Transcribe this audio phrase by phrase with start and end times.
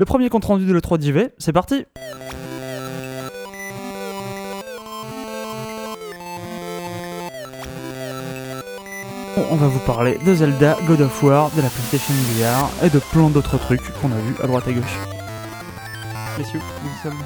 [0.00, 1.84] Le premier compte rendu de l'E3 d'IV, c'est parti
[9.50, 12.98] On va vous parler de Zelda, God of War, de la PlayStation VR et de
[12.98, 15.19] plein d'autres trucs qu'on a vu à droite et gauche.
[16.40, 17.18] Messieurs, nous sommes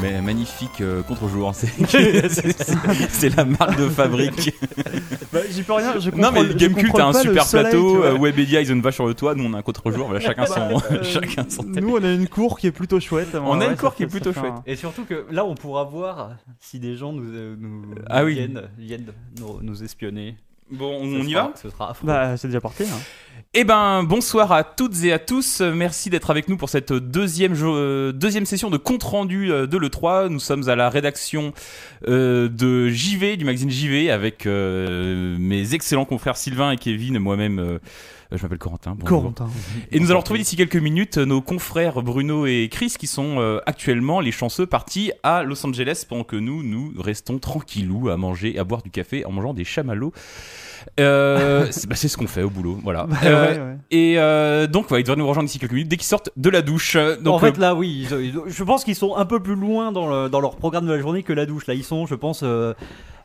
[0.00, 1.66] Mais magnifique euh, contre-jour, c'est
[3.10, 4.54] c'est la marque de fabrique.
[5.32, 8.04] Bah, j'y peux rien, je non comprends- mais je Gamecult a un super soleil, plateau,
[8.04, 10.20] euh, Webedia ils ont une vache sur le toit, nous on a un contre-jour, voilà,
[10.20, 10.60] chacun son,
[10.92, 11.84] Euh, chacun son thème.
[11.84, 13.34] Nous, on a une cour qui est plutôt chouette.
[13.34, 14.52] On a une cour qui est plutôt chouette.
[14.52, 16.30] un- Et surtout que là, on pourra voir
[16.60, 18.34] si des gens nous, euh, nous, Ah oui.
[18.34, 20.36] viennent, viennent nous, nous espionner.
[20.70, 22.06] Bon, on y sera- va Ce sera affreux.
[22.06, 22.84] Bah, c'est déjà parti.
[22.84, 22.98] Hein.
[23.52, 25.60] Eh ben, bonsoir à toutes et à tous.
[25.60, 29.76] Merci d'être avec nous pour cette deuxième, euh, deuxième session de compte rendu euh, de
[29.76, 30.28] l'E3.
[30.28, 31.52] Nous sommes à la rédaction
[32.06, 37.18] euh, de JV, du magazine JV, avec euh, mes excellents confrères Sylvain et Kevin, et
[37.18, 37.58] moi-même.
[37.58, 37.78] euh,
[38.30, 38.94] je m'appelle Corentin.
[38.96, 39.22] bonjour.
[39.22, 39.48] Corentin.
[39.90, 43.58] Et nous allons retrouver d'ici quelques minutes nos confrères Bruno et Chris qui sont euh,
[43.66, 48.56] actuellement les chanceux partis à Los Angeles pendant que nous, nous restons tranquillou à manger,
[48.60, 50.12] à boire du café en mangeant des chamallows.
[50.98, 53.04] Euh, c'est bah, ce qu'on fait au boulot, voilà.
[53.04, 53.76] Bah, Euh, ouais, ouais.
[53.90, 56.50] et euh, donc, ouais, ils devraient nous rejoindre d'ici quelques minutes dès qu'ils sortent de
[56.50, 56.96] la douche.
[57.22, 59.54] Donc, en fait, euh, là, oui, ils- ils- je pense qu'ils sont un peu plus
[59.56, 61.66] loin dans, le- dans leur programme de la journée que la douche.
[61.66, 62.74] Là, ils sont, je pense, euh,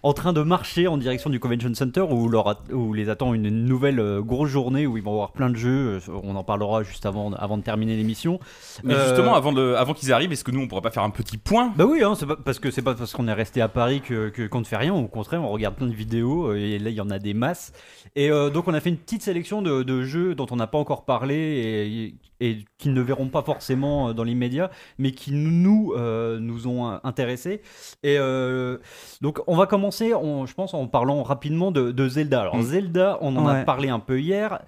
[0.03, 3.33] en train de marcher en direction du Convention Center où, leur at- où les attend
[3.33, 5.95] une nouvelle euh, grosse journée où ils vont avoir plein de jeux.
[6.07, 8.39] Euh, On en parlera juste avant, avant de terminer l'émission.
[8.83, 11.01] mais Euh, justement, avant, de, avant qu'ils arrivent, est-ce que nous, on pourrait pas faire
[11.01, 11.73] un petit point?
[11.75, 14.29] Bah oui, hein, pas parce que c'est pas parce qu'on est resté à Paris que
[14.29, 14.93] que- qu'on ne fait rien.
[14.93, 17.33] Au contraire, on regarde plein de vidéos euh, et là il y en a des
[18.15, 20.67] Et euh, donc on a fait une petite sélection de, de jeux dont on n'a
[20.67, 22.15] pas encore parlé et,
[22.47, 26.89] et qui ne verront pas forcément euh, dans l'immédiat, mais qui nous euh, nous ont
[26.91, 27.61] euh, intéressés.
[28.03, 28.77] Et euh,
[29.21, 32.41] donc on va commencer, on- je pense, en parlant rapidement de, de Zelda.
[32.41, 32.61] Alors Mm.
[32.63, 34.59] Zelda, on en a parlé un peu hier.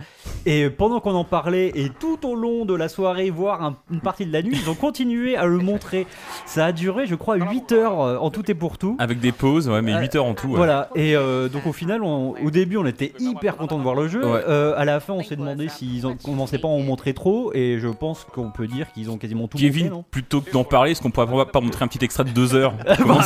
[0.45, 4.01] Et pendant qu'on en parlait, et tout au long de la soirée, voire un- une
[4.01, 6.05] partie de la nuit, ils ont continué à le montrer.
[6.45, 8.95] Ça a duré, je crois, 8 heures en tout et pour tout.
[8.99, 10.47] Avec des pauses, ouais, mais Euh, 8 heures en tout.
[10.49, 10.55] ouais.
[10.57, 11.13] Voilà, et
[11.51, 14.19] donc au final, on- au début, on était hyper content de voir le jeu.
[14.25, 14.41] Ouais.
[14.49, 17.53] Euh, à la fin, on s'est demandé s'ils ont commençaient pas à en montrer trop,
[17.53, 20.63] et je pense qu'on peut dire qu'ils ont quasiment tout Kevin, montré, plutôt que d'en
[20.63, 22.73] parler, est-ce qu'on pourrait pas- montrer un petit extrait de 2 heures
[23.05, 23.19] non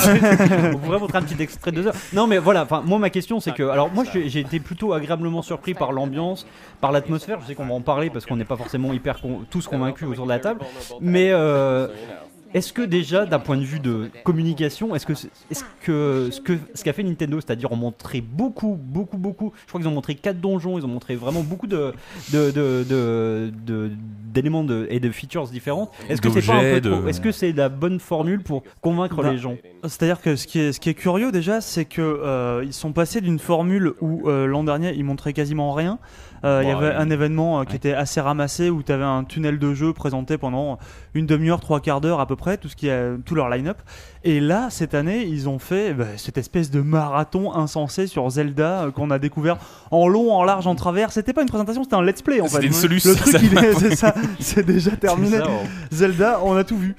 [0.74, 1.96] On pourrait montrer un petit extrait de deux heures.
[2.14, 3.64] Non, mais voilà, enfin, moi, ma question, c'est que.
[3.64, 6.46] Alors, moi, j'ai j'ai été plutôt agréablement surpris par l'ambiance,
[6.82, 7.40] par l'atmosphère.
[7.42, 10.08] Je sais qu'on va en parler parce qu'on n'est pas forcément hyper con- tous convaincus
[10.08, 10.60] autour de la table.
[11.00, 11.30] Mais.
[11.32, 11.88] euh,
[12.54, 16.58] est-ce que déjà, d'un point de vue de communication, est-ce que, est-ce que ce que
[16.74, 20.40] ce qu'a fait Nintendo, c'est-à-dire montrer beaucoup, beaucoup, beaucoup, je crois qu'ils ont montré quatre
[20.40, 21.94] donjons, ils ont montré vraiment beaucoup de
[22.32, 23.92] de- de- de- de-
[24.34, 25.92] d'éléments de, et de features différentes.
[26.10, 28.64] Est-ce que c'est pas un peu trop de- Est-ce que c'est la bonne formule pour
[28.82, 29.58] convaincre Bah, les gens?
[29.84, 32.94] C'est-à-dire que ce qui est, ce qui est curieux déjà, c'est que euh, ils sont
[32.94, 36.00] passés d'une formule où euh, l'an dernier ils montraient quasiment rien.
[36.44, 37.76] Euh, Il y Bon, avait un événement euh, qui Ouais.
[37.78, 40.80] était assez ramassé où tu avais un tunnel de jeu présenté pendant
[41.14, 43.78] une demi-heure, trois quarts d'heure à peu près, tout ce qui est tout leur line-up.
[44.24, 48.84] Et là, cette année, ils ont fait bah, cette espèce de marathon insensé sur Zelda
[48.84, 49.58] euh, qu'on a découvert
[49.92, 51.12] en long, en large, en travers.
[51.12, 52.66] C'était pas une présentation, c'était un let's play en fait.
[52.66, 53.36] Une soluce, Le truc,
[53.80, 55.38] c'est ça, c'est déjà terminé.
[55.38, 55.48] Ça.
[55.92, 56.96] Zelda, on a tout vu.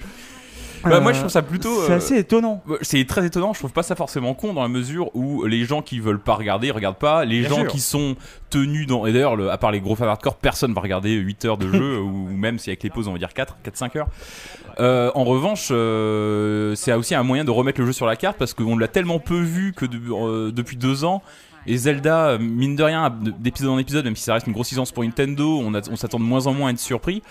[0.84, 1.82] Bah, moi, Euh, je trouve ça plutôt.
[1.86, 2.62] C'est euh, assez étonnant.
[2.66, 5.64] Ouais, C'est très étonnant, je trouve pas ça forcément con dans la mesure où les
[5.64, 7.24] gens qui veulent pas regarder, ils regardent pas.
[7.24, 7.68] Les Bien gens sûr.
[7.68, 8.16] qui sont
[8.50, 9.06] tenus dans.
[9.06, 11.70] Et d'ailleurs, le- à part les gros fans hardcore, personne va regarder 8 heures de
[11.72, 14.08] jeu, ou même si avec les pauses on va dire 4, 4-5 heures.
[14.80, 18.36] Euh, en revanche, euh, c'est aussi un moyen de remettre le jeu sur la carte
[18.38, 21.22] parce qu'on l'a tellement peu vu que de- euh, depuis deux ans.
[21.66, 24.70] Et Zelda, euh, mine de rien, d'épisode en épisode, même si ça reste une grosse
[24.70, 27.22] licence pour Nintendo, on, a- on s'attend de moins en moins à être surpris.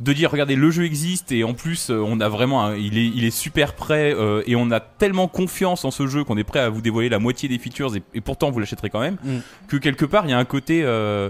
[0.00, 2.96] De dire, regardez, le jeu existe et en plus, euh, on a vraiment, un- il
[2.98, 6.36] est, il est super prêt euh, et on a tellement confiance en ce jeu qu'on
[6.36, 9.00] est prêt à vous dévoiler la moitié des features et, et pourtant vous l'achèterez quand
[9.00, 9.16] même.
[9.24, 9.38] Mm.
[9.68, 11.28] Que quelque part, il y a un côté, euh,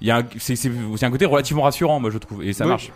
[0.00, 0.56] il y a un, c'est,
[1.02, 2.70] un côté relativement rassurant, moi je trouve, et ça Oui.
[2.70, 2.90] marche.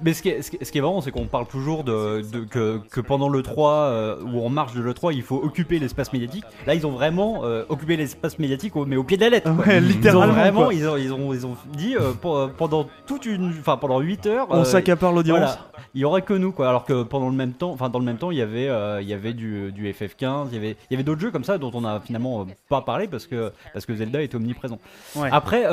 [0.00, 2.44] Mais ce qui est, ce qui est- est marrant, c'est qu'on parle toujours de, de-
[2.44, 5.78] que, que pendant le 3 euh, ou en marge de le 3, il faut occuper
[5.78, 6.44] l'espace médiatique.
[6.66, 9.54] Là, ils ont vraiment euh, occupé l'espace médiatique, mais au pied de la lettre.
[9.54, 9.64] quoi.
[9.66, 10.32] Ouais, Ils ont littéralement.
[10.34, 10.74] vraiment, quoi.
[10.74, 14.00] ils ont, ils ont, ils ont dit euh, pour- euh, pendant toute une, enfin pendant
[14.00, 14.46] 8 heures.
[14.50, 15.38] On s'accapare l'audience.
[15.38, 15.58] voilà,
[15.94, 16.68] il y aurait que nous quoi.
[16.68, 18.68] Alors que pendant le même temps, enfin dans le même temps, il y avait,
[19.02, 21.44] il y avait du, du FF15, il y avait, il y avait d'autres jeux comme
[21.44, 24.78] ça dont on a finalement pas parlé parce que parce que Zelda était omniprésent.
[25.16, 25.28] Ouais.
[25.30, 25.64] Après,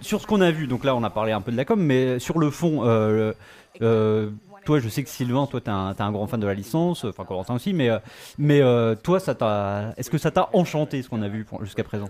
[0.00, 1.80] sur ce qu'on a vu, donc là on a parlé un peu de la com,
[1.80, 3.32] mais sur le fond, euh,
[3.82, 4.30] euh,
[4.64, 7.04] toi je sais que Sylvain, toi t'es un, t'es un grand fan de la licence,
[7.04, 7.98] enfin Corentin aussi, mais, euh,
[8.38, 11.64] mais euh, toi ça t'a, est-ce que ça t'a enchanté ce qu'on a vu pour-
[11.64, 12.08] jusqu'à présent?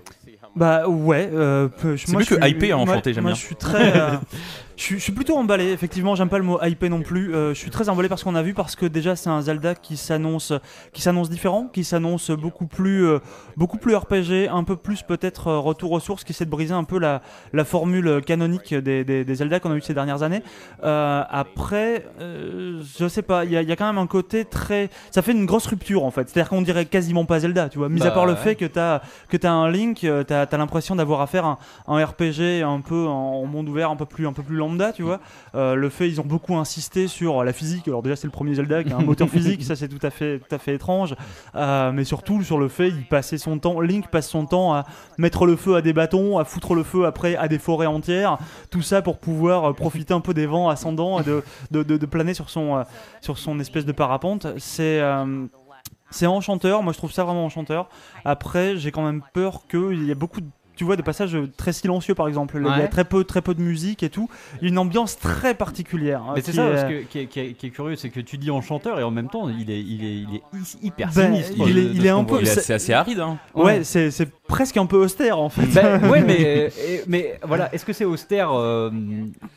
[0.55, 1.29] Bah ouais.
[1.33, 3.41] euh, peu- C'est moi, mieux je que suis- hypé à moi- enchanter, j'aime moi, bien.
[3.41, 4.01] je suis très.
[4.01, 4.17] euh,
[4.77, 7.35] Je suis- je suis plutôt emballé, effectivement, j'aime pas le mot hypé non plus.
[7.35, 9.41] Euh, je suis très emballé par ce qu'on a vu parce que déjà c'est un
[9.41, 10.53] Zelda qui s'annonce
[10.93, 13.19] qui s'annonce différent, qui s'annonce beaucoup plus euh,
[13.57, 16.75] beaucoup plus RPG, un peu plus peut-être euh, retour aux sources, qui essaie de briser
[16.75, 17.23] un peu la,
[17.55, 20.43] la formule canonique des, des, des Zelda qu'on a eu ces dernières années.
[20.83, 24.91] Après, je sais pas, il y, a- il y a quand même un côté très,
[25.11, 26.29] ça fait une grosse rupture en fait.
[26.29, 27.89] C'est-à-dire qu'on dirait quasiment pas Zelda, tu vois.
[27.89, 28.39] Mis à Bah, part le ouais.
[28.39, 29.01] fait que t'as
[29.31, 31.59] que t'as un Link, t'as as, l'impression d'avoir affaire à
[31.89, 33.11] un, un RPG un peu en,
[33.43, 34.57] en monde ouvert, un peu plus un peu plus
[34.95, 35.21] tu vois.
[35.55, 37.89] Euh, le fait, ils ont beaucoup insisté sur la physique.
[37.89, 40.11] Alors déjà, c'est le premier Zelda qui a un moteur physique, ça c'est tout à
[40.11, 41.15] fait étrange.
[41.55, 44.85] Euh, mais surtout sur le fait, il passait son temps, Link passe son temps à
[45.19, 48.39] mettre le feu à des bâtons, à foutre le feu après à des forêts entières.
[48.71, 52.51] Tout ça pour pouvoir euh, profiter un peu des vents ascendants et de, planer sur
[52.51, 54.47] son, espèce de parapente.
[54.59, 57.89] C'est enchanteur, moi je trouve ça vraiment enchanteur.
[58.25, 61.73] Après, j'ai quand même peur qu'il y ait beaucoup de tu vois des passages très
[61.73, 64.29] silencieux par exemple, il y a très peu très peu de musique et tout,
[64.61, 66.23] il y a une ambiance très particulière.
[66.23, 68.11] hein, Mais c'est ça est- parce que, qui, est, qui est- qui est curieux, c'est
[68.11, 70.87] que tu dis enchanteur et en même temps il est, il est, il est hy-
[70.87, 71.53] hyper Ben, sinistre.
[71.57, 73.21] il de- est- de ce un peu- c'est- assez, aride.
[73.21, 73.39] Hein.
[73.55, 73.85] Ouais, Ouais.
[73.85, 75.67] c'est presque un peu austère en fait.
[75.67, 78.91] Ben, ouais, mais, et- mais voilà, est-ce que c'est austère euh,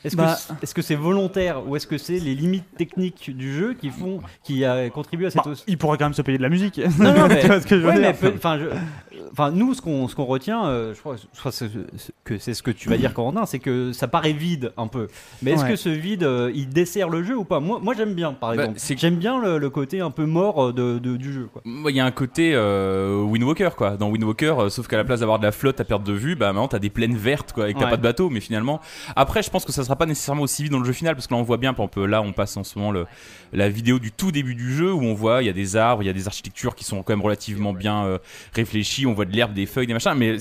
[0.04, 0.33] Est-ce Bah.
[0.36, 3.74] que c'est- est-ce que c'est volontaire ou est-ce que c'est les limites techniques du jeu
[3.74, 6.38] qui font qui a contribué à cette Bah, hausse il pourrait quand même se payer
[6.38, 6.80] de la musique.
[7.00, 9.09] Non, non, mais, Tu vois ce que je veux ouais, dire mais peu- enfin, je-
[9.31, 12.38] enfin, nous, ce qu'on, ce qu'on retient, euh, je crois, je crois que c'est- que
[12.38, 15.07] c'est ce que tu vas dire, Corentin, c'est que ça paraît vide un peu.
[15.42, 15.69] Mais est-ce Ouais.
[15.71, 17.60] que ce vide, euh, il dessert le jeu ou pas?
[17.60, 18.80] Moi, moi, j'aime bien, par Bah, exemple.
[18.80, 21.50] c'est- J'aime bien le, le côté un peu mort euh, de, de- du jeu.
[21.66, 23.98] Il y a un côté euh, Wind Walker quoi.
[23.98, 26.13] Dans Wind Walker, euh, sauf qu'à la place d'avoir de la flotte à perte de
[26.13, 27.92] vue, bah maintenant t'as des plaines vertes quoi, et que t'as Ouais.
[27.92, 28.30] pas de bateau.
[28.30, 28.80] Mais finalement,
[29.15, 31.27] après, je pense que ça sera pas nécessairement aussi vite dans le jeu final parce
[31.27, 33.06] que là on voit bien, par exemple, là on passe en ce moment le,
[33.54, 36.04] la vidéo du tout début du jeu où on voit il y a des arbres,
[36.04, 38.18] il y a des architectures qui sont quand même relativement bien euh,
[38.54, 40.14] réfléchies, on voit de l'herbe, des feuilles, des machins.
[40.16, 40.38] Mais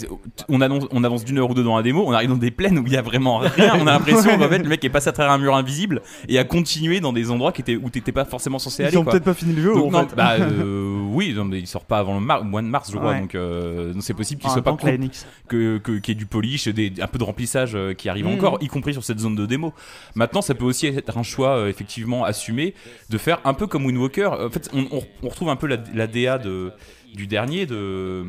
[0.49, 2.51] on annonce, on avance d'une heure ou deux dans la démo, on arrive dans des
[2.51, 3.75] plaines où il y a vraiment rien.
[3.81, 6.39] On a l'impression qu'en fait le mec est passé à travers un mur invisible et
[6.39, 8.93] a continué dans des endroits qui étaient où t'étais pas forcément censé aller.
[8.95, 10.15] Ils ont peut-être pas fini le jeu Donc, en non, fait.
[10.17, 12.97] bah euh, oui, non, mais il sort pas avant le mar- mois de mars, je
[12.99, 13.21] crois, Ouais.
[13.21, 14.97] donc euh, donc c'est possible qu'il soit pas que
[15.49, 18.27] que que- qu'il y ait du polish, des, un peu de remplissage euh, qui arrive
[18.27, 18.35] Mhm.
[18.35, 19.73] encore, y compris sur cette zone de démo.
[20.15, 22.75] Maintenant, ça peut aussi être un choix effectivement assumé
[23.11, 24.27] de faire un peu comme Wind Walker.
[24.27, 26.73] En fait, on, on- on retrouve un peu la, la DA de
[27.15, 28.25] du dernier de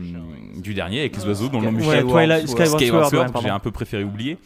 [0.57, 2.47] du dernier avec les oiseaux dans le Ouais, Sword.
[2.47, 4.37] Skyward Skyward Sword, que j'ai un peu préféré oublier.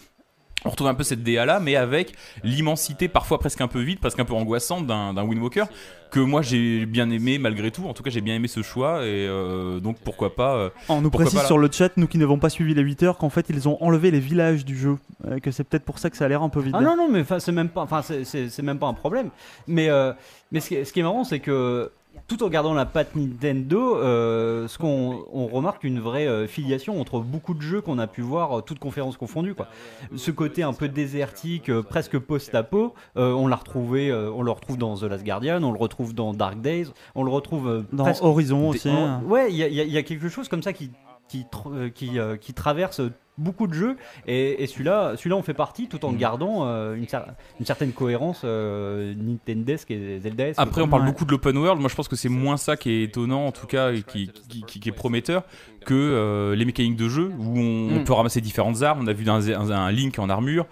[0.66, 4.00] On retrouve un peu cette DA là, mais avec l'immensité parfois presque un peu vide,
[4.00, 5.66] presque un peu angoissante d'un d'un Wind Walker
[6.10, 7.86] que moi j'ai bien aimé malgré tout.
[7.86, 10.56] En tout cas, j'ai bien aimé ce choix et euh, donc pourquoi pas.
[10.56, 13.04] euh, On nous Pourquoi précise sur le chat, nous qui n'avons pas suivi les 8
[13.04, 14.98] heures, qu'en fait ils ont enlevé les villages du jeu.
[15.28, 16.76] Euh, que c'est peut-être pour ça que ça a l'air un peu vide.
[16.78, 19.32] Ah non, non, mais c'est même pas, enfin, c'est- même pas un problème.
[19.68, 20.14] Mais, euh,
[20.54, 21.92] mais ce qui, est, ce qui est marrant, c'est que
[22.28, 27.00] tout en gardant la patte Nintendo, euh, ce qu'on on remarque une vraie euh, filiation
[27.02, 29.56] entre beaucoup de jeux qu'on a pu voir, euh, toutes conférences confondues.
[29.56, 29.68] Quoi.
[30.16, 34.52] Ce côté un peu désertique, euh, presque post-apo, euh, on l'a retrouvé, euh, on le
[34.52, 37.82] retrouve dans The Last Guardian, on le retrouve dans Dark Days, on le retrouve euh,
[37.92, 38.90] Dans presque Horizon aussi.
[38.90, 40.92] en- Ouais, y, y il y a quelque chose comme ça qui,
[41.42, 43.02] qui, euh, qui, euh, qui traverse
[43.40, 43.98] beaucoup de jeux
[44.28, 46.18] et, et celui-là, celui-là, on fait partie tout en Mm.
[46.18, 47.26] gardant euh, une, cer-
[47.60, 50.60] une certaine cohérence euh, Nintendesque et Zeldaesque.
[50.60, 51.08] Après, on parle Ouais.
[51.08, 51.80] beaucoup de l'open world.
[51.82, 54.30] Moi, je pense que c'est moins ça qui est étonnant, en tout cas, et qui,
[54.50, 55.44] qui, qui- qui est prometteur,
[55.86, 58.04] que euh, les mécaniques de jeu où on, on Mm.
[58.04, 59.00] peut ramasser différentes armes.
[59.02, 60.68] On a vu un, un, un Link en armure.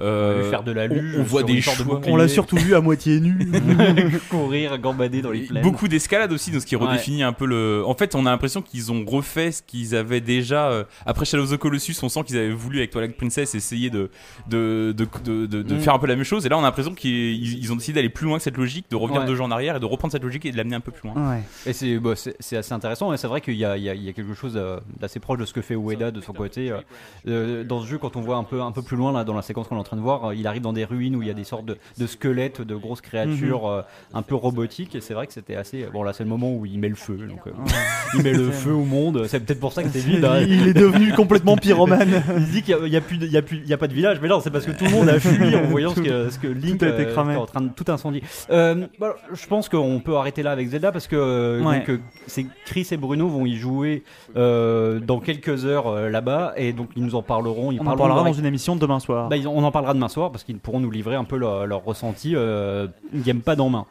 [0.00, 1.74] Euh, vu faire de la on- luge, on voit des de choix.
[1.84, 2.12] bouclier.
[2.12, 3.36] On l'a surtout vu à moitié nu.
[4.30, 5.62] courir, gambader dans les plaines.
[5.62, 6.86] Beaucoup d'escalade aussi, donc ce qui Ouais.
[6.86, 7.82] redéfinit un peu le.
[7.86, 11.42] En fait, on a l'impression qu'ils ont refait ce qu'ils avaient déjà euh, après Shadow
[11.44, 11.94] of the Colossus.
[12.02, 14.10] On sent qu'ils avaient voulu avec Twilight Princess essayer de
[14.48, 15.80] de, de, de, de- de Mm.
[15.80, 16.46] faire un peu la même chose.
[16.46, 18.86] Et là, on a l'impression qu'ils ils ont décidé d'aller plus loin que cette logique,
[18.90, 19.26] de revenir Ouais.
[19.26, 21.08] deux ans en arrière et de reprendre cette logique et de l'amener un peu plus
[21.08, 21.32] loin.
[21.32, 21.42] ouais.
[21.66, 23.94] Et c'est bah, c'est- assez intéressant et c'est vrai qu'il y, a- il y a
[23.94, 26.32] il y a quelque chose euh, d'assez proche de ce que fait Ueda de son
[26.32, 26.72] côté.
[27.28, 29.34] euh, dans ce jeu, quand on voit un peu, un peu plus loin là, dans
[29.34, 31.22] la séquence qu'on est en train de voir, euh, il arrive dans des ruines où
[31.22, 33.82] il y a des sortes de, de squelettes, de grosses créatures euh,
[34.14, 35.86] un peu robotiques et c'est vrai que c'était assez...
[35.92, 37.16] Bon là c'est le moment où il met le feu.
[37.28, 37.50] Donc, euh,
[38.14, 39.24] il met le feu au monde.
[39.26, 40.24] C'est peut-être pour ça que c'est vide.
[40.24, 40.40] hein.
[40.46, 42.22] Il est devenu complètement pyromane.
[42.36, 43.88] Il dit qu'il n'y a, plus de- il y a, plus- il y a pas
[43.88, 46.00] de village, mais non, c'est parce que tout le monde a fui en voyant ce
[46.00, 47.32] que, ce que Link Tout a été euh, cramé.
[47.32, 48.22] était en train de tout incendier.
[48.50, 48.86] Euh,
[49.32, 51.84] je pense qu'on peut arrêter là avec Zelda parce que Ouais.
[51.86, 52.00] donc,
[52.64, 54.04] Chris et Bruno vont y jouer
[54.36, 57.72] euh, dans quelques heures euh, là-bas et donc ils nous en parleront.
[57.72, 59.28] Ils On en parlera dans une émission demain soir.
[59.28, 61.66] Bah, ils- on en parlera demain soir parce qu'ils pourront nous livrer un peu leur,
[61.66, 63.86] leur ressenti euh, gamepad en main.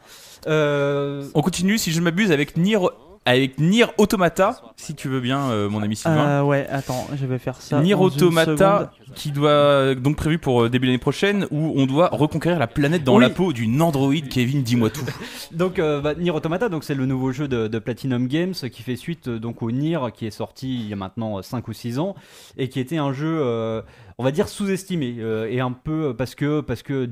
[0.46, 2.78] Euh, On continue, si je m'abuse, avec Nier,
[3.26, 6.40] avec Nier Automata, si tu veux bien, euh, mon ami Sylvain.
[6.40, 7.80] Euh, ouais, attends, je vais faire ça.
[7.82, 12.58] Nier Automata, qui doit donc prévu pour euh, début l'année prochaine, où on doit reconquérir
[12.58, 13.22] la planète dans Oui.
[13.22, 14.28] la peau d'une androïde.
[14.30, 15.04] Kevin, dis-moi tout.
[15.52, 18.82] Donc euh, bah, Nier Automata, donc c'est le nouveau jeu de, de Platinum Games qui
[18.82, 21.72] fait suite euh, donc au Nier qui est sorti il y a maintenant 5 ou
[21.72, 22.14] 6 ans
[22.56, 23.82] et qui était un jeu euh,
[24.18, 27.10] on va dire sous-estimé euh, et un peu parce que parce que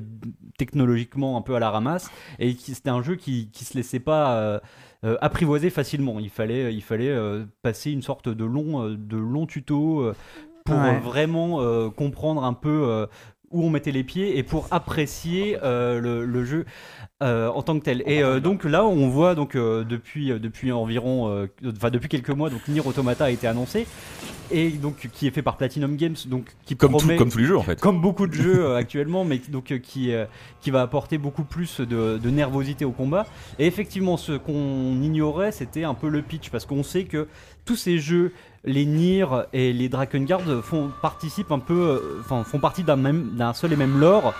[0.57, 4.01] technologiquement un peu à la ramasse et qui c'était un jeu qui qui se laissait
[4.01, 4.61] pas euh,
[5.05, 6.19] euh, apprivoiser facilement.
[6.19, 10.15] Il fallait il fallait euh, passer une sorte de long euh, de long tuto euh,
[10.65, 10.97] pour Ouais.
[10.97, 13.07] euh, vraiment euh, comprendre un peu euh,
[13.51, 16.65] où on mettait les pieds et pour apprécier euh, le, le jeu
[17.23, 18.03] euh, en tant que tel.
[18.07, 22.67] Et euh, donc là, on voit donc depuis depuis environ, enfin depuis quelques mois, donc
[22.69, 23.87] Nier Automata a été annoncé
[24.51, 27.37] et donc qui est fait par Platinum Games, donc qui Comme, tout- promet comme tous
[27.39, 27.79] les jeux en fait.
[27.81, 30.13] comme beaucoup de jeux actuellement, mais qui- donc qui
[30.61, 33.27] qui va apporter beaucoup plus de, de nervosité au combat.
[33.59, 37.29] Et effectivement, ce qu'on ignorait, c'était un peu le pitch, parce qu'on sait que
[37.67, 38.33] tous ces jeux,
[38.65, 43.31] les Nier et les Drakengard font participent un peu, euh, enfin font partie d'un même
[43.37, 44.35] d'un seul et même lore.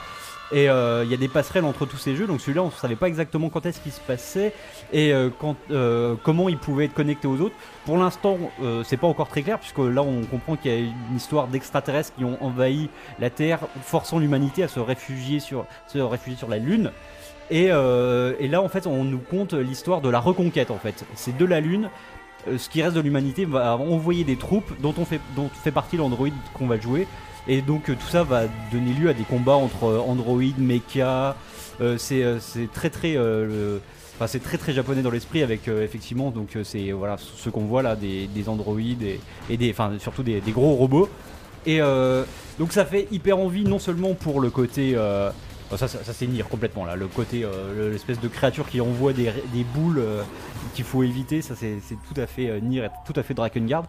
[0.51, 2.73] Et euh, il y a des passerelles entre tous ces jeux, donc celui-là on ne
[2.73, 4.55] savait pas exactement quand est-ce qu'il se passait
[4.95, 7.55] et euh, quand, euh, comment il pouvait être connecté aux autres.
[7.85, 10.79] Pour l'instant, euh, c'est pas encore très clair, puisque là on comprend qu'il y a
[10.79, 15.99] une histoire d'extraterrestres qui ont envahi la Terre, forçant l'humanité à se réfugier sur, se
[15.99, 16.93] réfugier sur la Lune.
[17.51, 20.71] Et, et là, en fait, on nous conte l'histoire de la reconquête.
[20.71, 21.89] En fait, c'est de la Lune.
[22.49, 25.71] Euh, ce qui reste de l'humanité va envoyer des troupes dont on fait, dont fait
[25.71, 27.07] partie l'android qu'on va jouer.
[27.47, 31.37] Et donc euh, tout ça va donner lieu à des combats entre euh, android, mecha.
[31.97, 32.25] C'est
[32.73, 33.17] très très
[34.17, 37.83] Enfin, c'est très très japonais dans l'esprit avec effectivement donc c'est voilà ce qu'on voit
[37.83, 39.05] là des, des androïdes
[39.49, 41.09] et, des enfin surtout des, gros robots
[41.65, 41.79] et
[42.59, 44.97] donc ça fait hyper envie non seulement pour le côté
[45.77, 48.81] ça, ça, ça, c'est Nier complètement là le côté euh, le- l'espèce de créature qui
[48.81, 50.23] envoie des, des boules euh,
[50.75, 51.79] qu'il faut éviter ça c'est
[52.13, 53.85] tout à fait euh, Nier et tout à fait Drakengard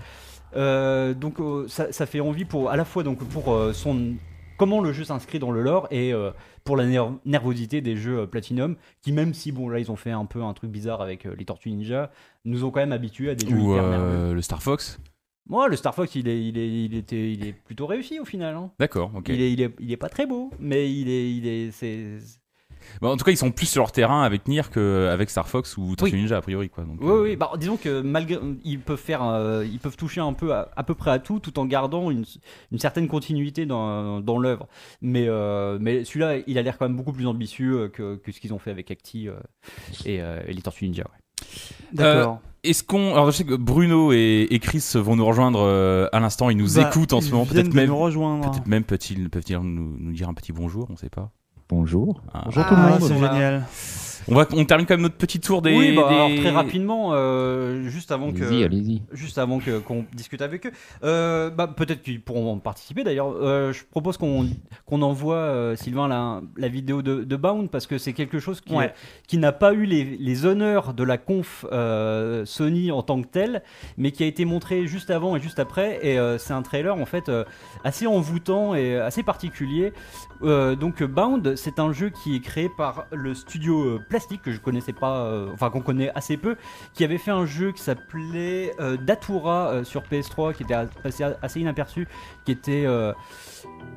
[0.56, 4.16] euh, donc ça, ça fait envie pour à la fois donc pour son
[4.58, 6.12] comment le jeu s'inscrit dans le lore et
[6.64, 10.12] pour la ner- nervosité des jeux Platinum qui même si bon là ils ont fait
[10.12, 12.12] un peu un truc bizarre avec les Tortues Ninja
[12.46, 14.34] nous ont quand même habitués à des jeux Ou hyper nerveux.
[14.34, 15.00] le Star Fox.
[15.50, 18.26] Moi le Star Fox il est il est il était il est plutôt réussi au
[18.26, 18.72] final hein.
[18.80, 19.28] D'accord, ok.
[19.30, 22.18] il est il est il est pas très beau mais il est il est c'est
[23.02, 25.78] Bah, en tout cas, ils sont plus sur leur terrain avec Nier qu'avec Star Fox
[25.78, 26.86] ou Tortue Ninja a priori quoi.
[26.86, 30.22] Donc, Oui, euh, oui, bah, disons que malgré, ils peuvent faire, euh, ils peuvent toucher
[30.22, 32.26] un peu à, à peu près à tout, tout en gardant une,
[32.72, 34.68] une certaine continuité dans, dans l'œuvre.
[35.02, 38.40] Mais, euh, mais celui-là, il a l'air quand même beaucoup plus ambitieux que, que ce
[38.40, 39.34] qu'ils ont fait avec Acti euh,
[40.06, 41.04] et, euh, et les Tortues Ninja.
[41.04, 41.46] ouais.
[41.94, 42.40] D'accord.
[42.64, 43.14] Est-ce qu'on.
[43.14, 46.50] Alors, je sais que Bruno et, et Chris vont nous rejoindre euh, à l'instant.
[46.50, 47.46] Ils nous Bah, écoutent en ce moment.
[47.46, 47.88] Peut-être même.
[47.88, 48.52] nous rejoindre.
[48.52, 51.32] Peut-être même peuvent-ils peuvent-ils nous, nous dire un petit bonjour, on sait pas.
[51.70, 52.22] Bonjour.
[52.34, 52.42] Ah.
[52.46, 53.02] Bonjour tout le Ah, monde.
[53.02, 53.34] c'est Voilà.
[53.34, 53.66] génial.
[54.30, 55.76] On, va, on termine quand même notre petit tour des.
[55.76, 58.44] oui, bah, des- alors, très rapidement, euh, juste avant que.
[59.12, 60.72] Juste avant que qu'on discute avec eux.
[61.04, 63.34] Euh, bah, peut-être qu'ils pourront en participer d'ailleurs.
[63.42, 64.48] Euh, je propose qu'on
[64.86, 68.62] qu'on envoie euh, Sylvain la, la vidéo de, de Bound parce que c'est quelque chose
[68.62, 68.94] qui, Ouais.
[69.28, 73.28] qui n'a pas eu les, les honneurs de la conf euh, Sony en tant que
[73.28, 73.64] tel,
[73.98, 76.00] mais qui a été montré juste avant et juste après.
[76.06, 77.44] Et euh, c'est un trailer en fait euh,
[77.84, 79.92] assez envoûtant et assez particulier.
[80.44, 84.52] Euh, donc Bound, c'est un jeu qui est créé par le studio euh, Plastic que
[84.52, 86.58] je connaissais pas, euh, enfin qu'on connaît assez peu,
[86.94, 91.24] qui avait fait un jeu qui s'appelait euh, Datura euh, sur PS3, qui était passé
[91.42, 92.06] assez inaperçu,
[92.44, 93.14] qui était euh,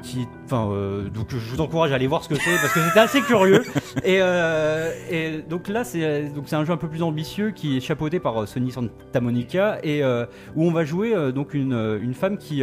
[0.01, 2.81] qui enfin euh, donc je vous encourage à aller voir ce que c'est parce que
[2.87, 3.65] c'était assez curieux.
[4.05, 7.77] Et, euh, et donc là c'est donc c'est un jeu un peu plus ambitieux qui
[7.77, 10.25] est chapeauté par Sony Santa Monica et euh,
[10.55, 12.63] où on va jouer donc une, une femme qui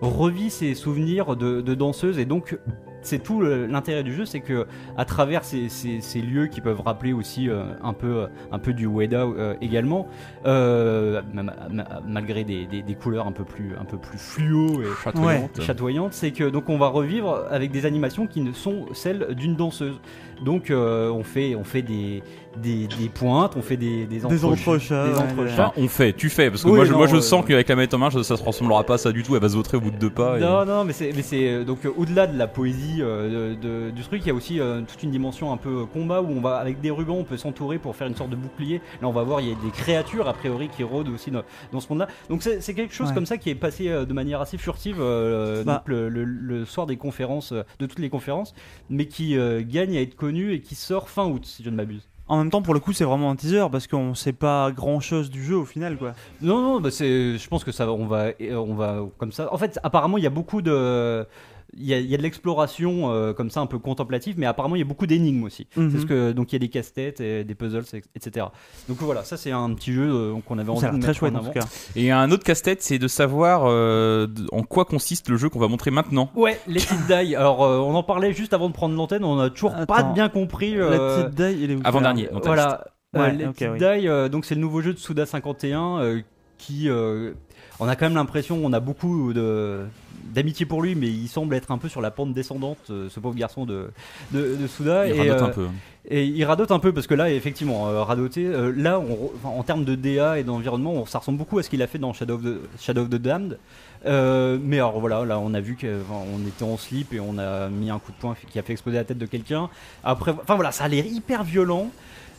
[0.00, 2.56] revit ses souvenirs de, de danseuse et donc
[3.02, 4.66] c'est tout le- l'intérêt du jeu, c'est que
[4.96, 8.72] à travers ces, ces- ces lieux qui peuvent rappeler aussi euh, un peu un peu
[8.72, 10.06] du Ueda euh, également,
[10.46, 14.82] euh, ma- ma- malgré des, des- des couleurs un peu plus un peu plus fluo
[14.82, 15.60] et Chatoyante.
[15.62, 19.56] chatoyante, c'est que donc on va revivre avec des animations qui ne sont celles d'une
[19.56, 20.00] danseuse.
[20.44, 22.22] Donc euh, on fait on fait des,
[22.56, 25.52] des, des pointes, on fait des des, Des entrechats, entrechats, des ouais, entrechats.
[25.68, 27.44] Enfin, on fait, tu fais, parce que Oui, moi je, non, moi, je euh, sens
[27.46, 29.34] qu'avec la manette en main, ça, ça se ressemblera pas à ça du tout.
[29.36, 30.38] Elle va se vautrer au bout de deux pas.
[30.38, 33.86] et- Non, non, mais c'est, mais c'est euh, donc au-delà de la poésie euh, de-
[33.86, 36.26] de- du truc, il y a aussi euh, toute une dimension un peu combat où
[36.28, 38.80] on va avec des rubans, on peut s'entourer pour faire une sorte de bouclier.
[39.00, 41.42] Là, on va voir, il y a des créatures a priori qui rôdent aussi dans,
[41.72, 42.08] dans ce monde-là.
[42.28, 43.14] Donc c'est, c'est quelque chose Ouais.
[43.14, 45.74] comme ça qui est passé euh, de manière assez furtive euh, Bah.
[45.74, 48.54] donc le, le- le soir des conférences, euh, de toutes les conférences,
[48.90, 51.76] mais qui euh, gagne à être connu et qui sort fin août, si je ne
[51.76, 52.08] m'abuse.
[52.28, 55.00] En même temps, pour le coup, c'est vraiment un teaser parce qu'on sait pas grand
[55.00, 56.14] chose du jeu au final, quoi.
[56.40, 59.52] Non, non, bah c'est, je pense que ça, va- on va, on va comme ça.
[59.52, 61.26] En fait, apparemment, il y a beaucoup de,
[61.74, 64.46] il y a, il y a de l'exploration euh, comme ça, un peu contemplative, mais
[64.46, 65.66] apparemment, il y a beaucoup d'énigmes aussi.
[65.76, 65.90] Mhm.
[65.90, 68.46] C'est ce que, donc il y a des casse-têtes, et des puzzles, et- etc.
[68.88, 71.38] Donc voilà, ça c'est un petit jeu euh, qu'on avait envie de très chouette en
[71.38, 71.60] en tout avant.
[71.60, 71.66] cas.
[71.96, 75.68] Et un autre casse-tête, c'est de savoir euh, en quoi consiste le jeu qu'on va
[75.68, 76.30] montrer maintenant.
[76.34, 77.34] Ouais, Let It Die.
[77.36, 80.28] Alors, euh, on en parlait juste avant de prendre l'antenne, on a toujours pas bien
[80.28, 80.74] compris.
[80.74, 82.30] La petite die, est dans ta liste.
[82.44, 82.84] Voilà.
[82.86, 83.78] Euh, Ouais, oui.
[83.78, 86.20] Die, euh, donc c'est le nouveau jeu de Suda 51 euh,
[86.56, 87.32] qui, euh,
[87.78, 89.80] on a quand même l'impression, on a beaucoup de,
[90.24, 93.20] d'amitié pour lui, mais il semble être un peu sur la pente descendante, euh, ce
[93.20, 93.90] pauvre garçon de,
[94.32, 95.06] de, de Souda.
[95.08, 95.66] Il et, radote euh, un peu.
[96.08, 99.30] et il radote un peu parce que là, effectivement, euh, radoter, euh, là, on re-
[99.42, 101.86] enfin, en termes de DA et d'environnement, on- ça ressemble beaucoup à ce qu'il a
[101.86, 103.58] fait dans Shadow of the, Shadow of the Damned.
[104.04, 107.68] Euh, mais alors voilà, là, on a vu qu'on était en slip et on a
[107.68, 109.68] mis un coup de poing qui a fait exploser la tête de quelqu'un.
[110.02, 111.88] Après, enfin voilà, ça a l'air hyper violent.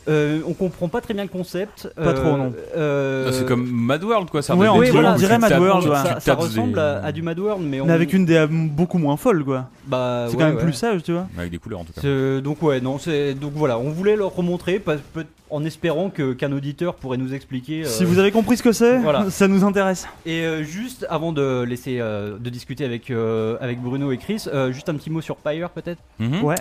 [0.06, 1.88] Euh, on comprend pas très bien le concept.
[1.96, 2.52] Pas trop, non.
[2.76, 4.42] euh, Ah, C'est comme Mad World quoi.
[4.42, 5.96] Ça Ouais, on dirait- on Mad World, ouais.
[6.20, 7.86] ça, ressemble des- à, à du Mad World, mais, on...
[7.86, 9.68] Mais avec une DA beaucoup moins folle, quoi.
[9.86, 10.62] bah, C'est ouais, quand même ouais.
[10.62, 11.26] plus sage, tu vois.
[11.38, 12.40] Avec des couleurs en tout cas.
[12.42, 16.32] Donc ouais, non, c'est donc voilà, on voulait leur remontrer pas- peut- en espérant que
[16.32, 17.84] qu'un auditeur pourrait nous expliquer.
[17.84, 19.26] euh, Si vous avez compris ce que c'est, voilà.
[19.30, 20.06] ça nous intéresse.
[20.26, 24.44] Et euh, juste avant de laisser euh, de discuter avec euh, avec Bruno et Chris,
[24.52, 26.00] euh, juste un petit mot sur Pyre peut-être?
[26.18, 26.42] Mhm.
[26.42, 26.56] Ouais.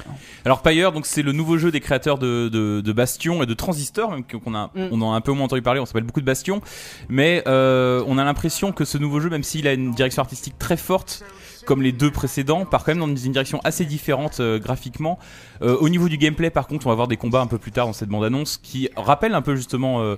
[0.46, 3.54] Alors Pyre, donc c'est le nouveau jeu des créateurs de, de, de Bastion et de
[3.54, 4.88] Transistor, même qu'on a, Mm.
[4.92, 5.80] on en a un peu moins entendu parler.
[5.80, 6.62] On s'appelle beaucoup de Bastion,
[7.10, 10.58] mais euh, on a l'impression que ce nouveau jeu, même s'il a une direction artistique
[10.60, 11.24] très forte,
[11.66, 15.18] comme les deux précédents, part quand même dans une direction assez différente euh, graphiquement.
[15.62, 17.72] Euh, au niveau du gameplay, par contre, on va voir des combats un peu plus
[17.72, 20.16] tard dans cette bande-annonce qui rappellent un peu justement euh,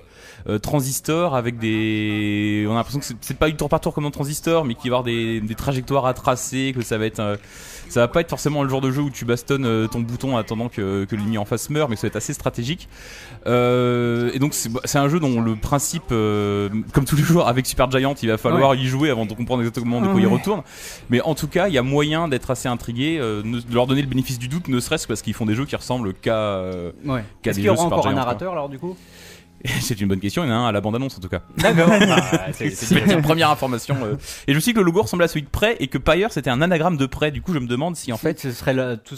[0.48, 2.66] euh, Transistor avec des.
[2.68, 4.90] On a l'impression que c'est- pas du tour par tour comme dans Transistor, mais qu'il
[4.90, 7.38] va y avoir des, des trajectoires à tracer, que ça va être.
[7.88, 10.34] Ça va pas être forcément le genre de jeu où tu bastonnes euh, ton bouton
[10.34, 12.88] en attendant que, que l'ennemi en face meure, mais ça va être assez stratégique.
[13.46, 17.46] Euh, et donc c'est c'est un jeu dont le principe, euh, comme tous les jours
[17.48, 20.26] avec Super Giant, il va falloir y jouer avant de comprendre exactement de quoi il
[20.26, 20.32] Ouais.
[20.32, 20.62] retourne.
[21.10, 23.86] Mais en tout cas, il y a moyen d'être assez intrigué, euh, ne- de leur
[23.86, 26.12] donner le bénéfice du doute, ne serait-ce que parce qu'ils font des jeux qui ressemblent
[26.14, 26.60] qu'à.
[27.04, 27.20] Ouais.
[27.44, 28.96] Est-ce des qu'il y aura jeux Super encore un narrateur alors du coup?
[29.80, 31.42] c'est une bonne question, il y en a un à la bande-annonce en tout cas.
[31.58, 31.90] D'accord.
[32.52, 33.96] C'est c'est une première information.
[34.04, 34.14] euh.
[34.46, 36.50] Et je sais que le logo ressemble à celui de près et que Pyre c'était
[36.50, 37.30] un anagramme de près.
[37.30, 39.16] Du coup, je me demande si en fait, ce serait le, tout...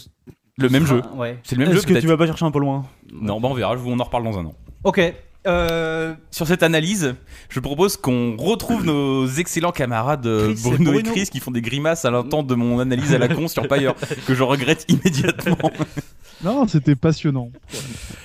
[0.56, 1.02] le même jeu.
[1.14, 1.38] Ouais.
[1.44, 2.86] C'est le même jeu Est-ce que tu vas pas chercher un peu loin?
[3.12, 3.74] Non, bah on verra.
[3.76, 4.54] je vous- On en reparle dans un an.
[4.84, 5.00] Ok.
[5.46, 7.14] Euh, Sur cette analyse,
[7.48, 11.12] je propose qu'on retrouve nos excellents camarades euh, Chris et Bruno et Bruno.
[11.12, 13.94] Chris qui font des grimaces à l'entente de mon analyse à la con sur Pyre
[14.26, 15.70] que je regrette immédiatement.
[16.44, 17.50] Non, c'était passionnant.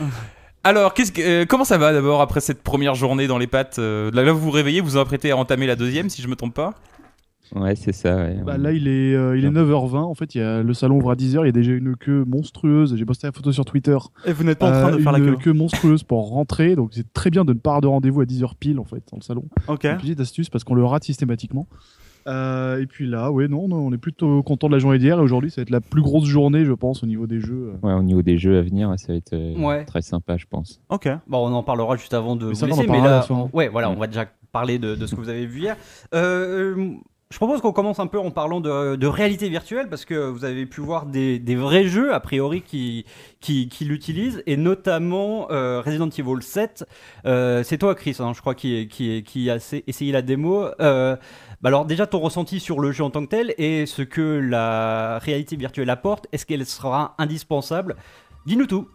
[0.65, 3.79] Alors, qu'est-ce que, euh, comment ça va d'abord après cette première journée dans les pattes
[3.79, 6.27] euh, Là, là, vous vous réveillez, vous vous apprêtez à entamer la deuxième, si je
[6.29, 6.73] me trompe pas.
[7.53, 8.15] Ouais, c'est ça.
[8.15, 8.37] ouais.
[8.45, 9.97] Bah, là, il est, euh, il est 9h20.
[9.97, 11.41] En fait, il y a, le salon ouvre à 10h.
[11.41, 12.95] Il y a déjà une queue monstrueuse.
[12.95, 13.97] J'ai posté la photo sur Twitter.
[14.25, 15.37] Et vous n'êtes pas en train de faire la une queue.
[15.37, 16.75] queue monstrueuse pour rentrer.
[16.75, 19.03] Donc, c'est très bien de ne pas avoir de rendez-vous à 10h pile, en fait,
[19.11, 19.43] dans le salon.
[19.67, 19.83] Ok.
[19.83, 21.67] Une petite astuce parce qu'on le rate systématiquement.
[22.27, 25.17] Euh, et puis là, ouais, non, non, on est plutôt content de la journée d'hier.
[25.17, 27.73] Et aujourd'hui, ça va être la plus grosse journée, je pense, au niveau des jeux.
[27.83, 29.85] Ouais, au niveau des jeux à venir, ça va être euh, Ouais.
[29.85, 30.79] très sympa, je pense.
[30.89, 31.09] Ok.
[31.27, 33.25] Bon, on en parlera juste avant de Mais vous ça, on en laisser, mais là,
[33.29, 33.99] on- ouais, voilà, on Mm.
[33.99, 35.75] va déjà parler de, de ce que vous avez vu hier.
[36.13, 36.91] Euh,
[37.31, 40.45] je propose qu'on commence un peu en parlant de, de réalité virtuelle parce que vous
[40.45, 43.05] avez pu voir des, des vrais jeux a priori qui,
[43.39, 46.85] qui, qui l'utilisent et notamment euh, Resident Evil 7.
[47.25, 50.65] Euh, c'est toi, Chris, hein, je crois, qui, qui, qui a essayé- essayé la démo.
[50.79, 51.15] Euh,
[51.63, 54.21] bah alors déjà ton ressenti sur le jeu en tant que tel et ce que
[54.21, 57.95] la réalité virtuelle apporte, est-ce qu'elle sera indispensable?
[58.45, 58.87] Dis-nous tout.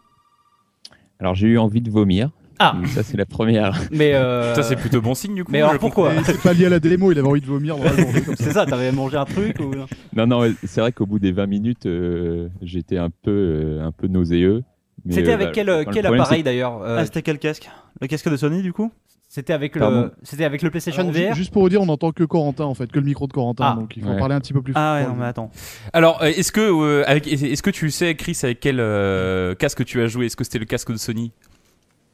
[1.18, 2.31] Alors, j'ai eu envie de vomir.
[2.61, 2.76] Ah.
[2.87, 3.81] Ça, c'est la première.
[3.90, 5.50] Mais euh, Ça, c'est plutôt bon signe du coup.
[5.50, 6.12] mais alors pourquoi?
[6.24, 8.20] c'est pas lié à la démo, il avait envie de vomir dans la journée.
[8.20, 8.44] comme ça.
[8.44, 9.72] C'est ça, t'avais mangé un truc ou
[10.14, 13.92] Non, non, c'est vrai qu'au bout des 20 minutes, euh, j'étais un peu, euh, un
[13.92, 14.62] peu nauséeux.
[15.04, 17.70] Mais, C'était euh, avec bah, quel, quel problème, appareil d'ailleurs euh, Ah, c'était quel casque?
[18.00, 18.90] Le casque de Sony, du coup?
[19.38, 21.33] C'était avec le, c'était avec le PlayStation Alors, VR.
[21.33, 23.72] Juste pour vous dire, on n'entend que Corentin, en fait, que le micro de Corentin.
[23.72, 23.77] Ah.
[23.79, 24.18] donc, il faut Ouais.
[24.18, 25.53] parler un petit peu plus Ah ouais, non, mais attends.
[25.92, 29.85] Alors, euh, est-ce que, euh, avec, est-ce que tu sais, Chris, avec quel euh, casque
[29.85, 30.27] tu as joué?
[30.27, 31.31] Est-ce que c'était le casque de Sony?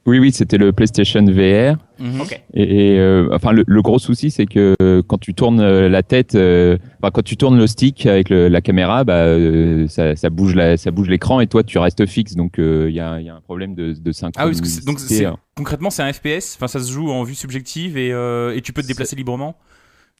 [0.06, 1.76] Oui, oui, c'était le PlayStation VR.
[2.20, 2.38] Ok.
[2.52, 5.88] Et, et, euh, enfin, le, le gros souci, c'est que euh, quand tu tournes euh,
[5.88, 9.88] la tête, euh, enfin, quand tu tournes le stick avec le- la caméra, bah, euh,
[9.88, 12.34] ça, ça bouge la, ça bouge l'écran et toi, tu restes fixe.
[12.34, 14.60] Donc, euh, il y, a, il y a un problème de, de Ah oui, parce
[14.60, 15.24] que c'est- donc synchronicité.
[15.30, 16.56] c'est, concrètement, c'est un FPS.
[16.56, 19.56] Enfin, ça se joue en vue subjective et, euh, et tu peux te déplacer librement.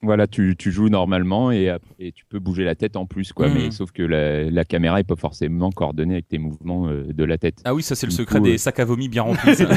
[0.05, 1.71] Voilà, tu, tu joues normalement et,
[2.15, 3.49] tu peux bouger la tête en plus, quoi.
[3.49, 7.25] Mais sauf que la, la caméra est pas forcément coordonnée avec tes mouvements euh, de
[7.25, 7.61] la tête.
[7.65, 9.55] Ah oui, ça c'est le Du secret coup, des euh, sacs à vomi bien remplis.
[9.57, 9.69] ça.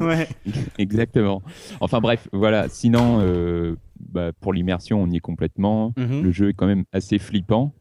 [0.00, 0.28] ouais.
[0.78, 1.42] Exactement.
[1.80, 2.68] Enfin bref, voilà.
[2.68, 5.92] Sinon, euh, bah, pour l'immersion, on y est complètement.
[5.96, 6.22] Mhm.
[6.22, 7.72] Le jeu est quand même assez flippant.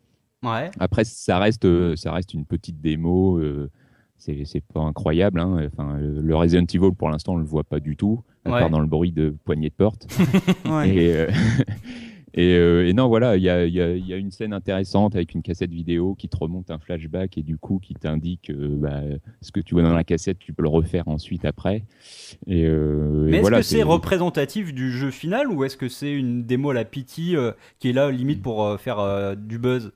[0.44, 0.70] Ouais.
[0.80, 3.38] Après, ça reste, euh, ça reste une petite démo.
[3.40, 3.70] euh,
[4.18, 5.40] c'est pas incroyable.
[5.40, 5.68] Hein.
[5.72, 8.60] Enfin, le le Resident Evil, pour l'instant, on le voit pas du tout, à Ouais.
[8.62, 10.08] part dans le bruit de poignée de porte.
[10.70, 10.90] ouais.
[10.90, 11.28] Et, euh,
[12.34, 14.32] et, euh, et non, voilà, il y a, il y a- il y a une
[14.32, 17.94] scène intéressante avec une cassette vidéo qui te remonte un flashback et du coup qui
[17.96, 19.02] t'indique euh, bah,
[19.42, 21.86] ce que tu vois dans la cassette, tu peux le refaire ensuite après.
[22.46, 26.44] Et, Mais est-ce voilà, que c'est représentatif du jeu final ou est-ce que c'est une
[26.44, 27.36] démo à la pity
[27.80, 29.92] qui est là limite pour faire du buzz?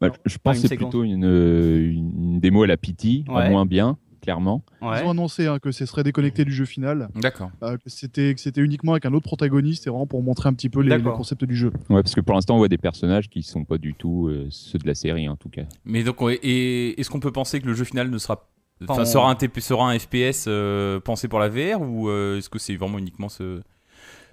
[0.00, 3.34] Bah, Non, je pense que c'est plutôt une, une, une démo à la pity, Ouais.
[3.46, 4.62] en moins bien, clairement.
[4.82, 5.00] Ouais.
[5.00, 7.50] Ils ont annoncé hein, que ce serait déconnecté du jeu final, D'accord.
[7.62, 10.52] euh, que c'était que c'était uniquement avec un autre protagoniste, et vraiment pour montrer un
[10.52, 11.72] petit peu les, les concepts du jeu.
[11.88, 14.48] Ouais, parce que pour l'instant, on voit des personnages qui sont pas du tout euh,
[14.50, 15.62] ceux de la série, en tout cas.
[15.84, 18.48] Mais donc, et est-ce qu'on peut penser que le jeu final ne sera
[18.88, 22.36] Enfin, on- sera un TP, sera un FPS euh, pensé pour la VR ou euh,
[22.36, 23.62] est-ce que c'est vraiment uniquement ce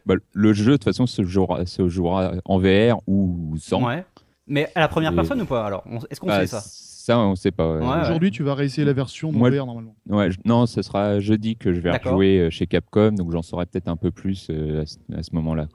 [0.06, 3.86] Bah, le jeu, de toute façon, se jouera, se jouera en VR ou sans.
[3.88, 4.04] Ouais.
[4.48, 5.86] Mais à la première Et- personne ou pas alors?
[6.10, 6.62] Est-ce qu'on Ah, sait ça?
[7.06, 7.70] Ça, on sait pas.
[7.80, 7.86] ouais.
[7.86, 9.94] Ouais, Aujourd'hui, tu vas réessayer la version Moi, VR normalement.
[10.08, 13.42] Ouais, je- non, ce sera jeudi que je vais rejouer euh, chez Capcom, donc j'en
[13.42, 15.68] saurai peut-être un peu plus euh, à ce, à ce moment-là.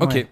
[0.00, 0.14] Ok.
[0.14, 0.26] Ouais.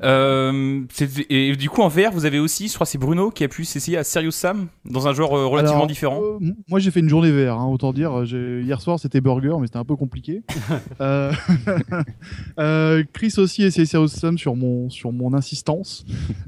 [0.00, 0.84] Euh,
[1.28, 3.64] et du coup en VR vous avez aussi, je crois c'est Bruno qui a pu
[3.64, 6.20] s'essayer à Serious Sam dans un genre euh, relativement Alors, différent.
[6.22, 8.22] euh, moi, j'ai fait une journée VR, hein, autant dire.
[8.24, 10.42] Hier soir, c'était burger, mais c'était un peu compliqué.
[13.12, 16.04] Chris aussi a essayé Serious Sam sur mon, sur mon insistance.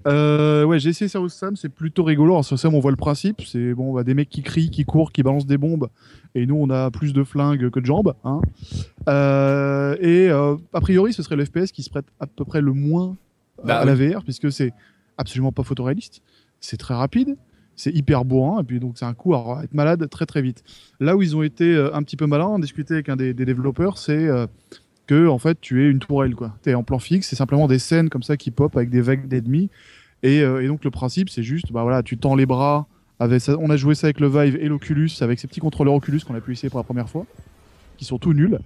[0.07, 2.35] Ouais, j'ai essayé Serious Sam, c'est plutôt rigolo.
[2.35, 3.43] Alors, Serious Sam, on voit le principe.
[3.45, 5.89] C'est bon, bah, des mecs qui crient, qui courent, qui balancent des bombes.
[6.35, 8.15] Et nous, on a plus de flingues que de jambes.
[8.25, 8.41] Hein.
[9.09, 12.61] Euh, et euh, a priori, ce serait le FPS qui se prête à peu près
[12.61, 13.17] le moins
[13.59, 14.73] euh, Bah à la VR, puisque c'est
[15.19, 16.23] absolument pas photoréaliste.
[16.61, 17.37] C'est très rapide,
[17.75, 20.63] c'est hyper bourrin, et puis donc c'est un coup à être malade très très vite.
[21.01, 23.99] Là où ils ont été un petit peu malins, discuter avec un des, des développeurs,
[23.99, 24.29] c'est
[25.11, 26.55] que en fait tu es une tourelle quoi.
[26.63, 29.01] Tu es en plan fixe, c'est simplement des scènes comme ça qui pop avec des
[29.01, 29.69] vagues d'ennemis.
[30.23, 32.87] Et, euh, et donc le principe c'est juste, bah voilà, tu tends les bras.
[33.21, 36.35] On a joué ça avec le Vive et l'Oculus, avec ces petits contrôleurs Oculus qu'on
[36.35, 37.27] a pu essayer pour la première fois,
[37.99, 38.59] qui sont tout nuls.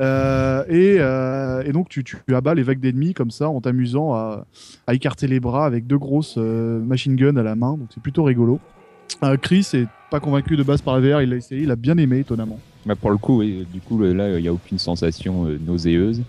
[0.00, 4.14] Euh, et, euh, et donc tu, tu abats les vagues d'ennemis comme ça en t'amusant
[4.14, 4.46] à,
[4.92, 8.24] écarter les bras avec deux grosses euh, machine guns à la main, donc c'est plutôt
[8.24, 8.60] rigolo.
[9.42, 11.98] Chris est pas convaincu de base par la VR, il l'a essayé, il a bien
[11.98, 12.58] aimé étonnamment.
[13.00, 16.22] Pour le coup, du coup, là, il n'y a aucune sensation nauséeuse.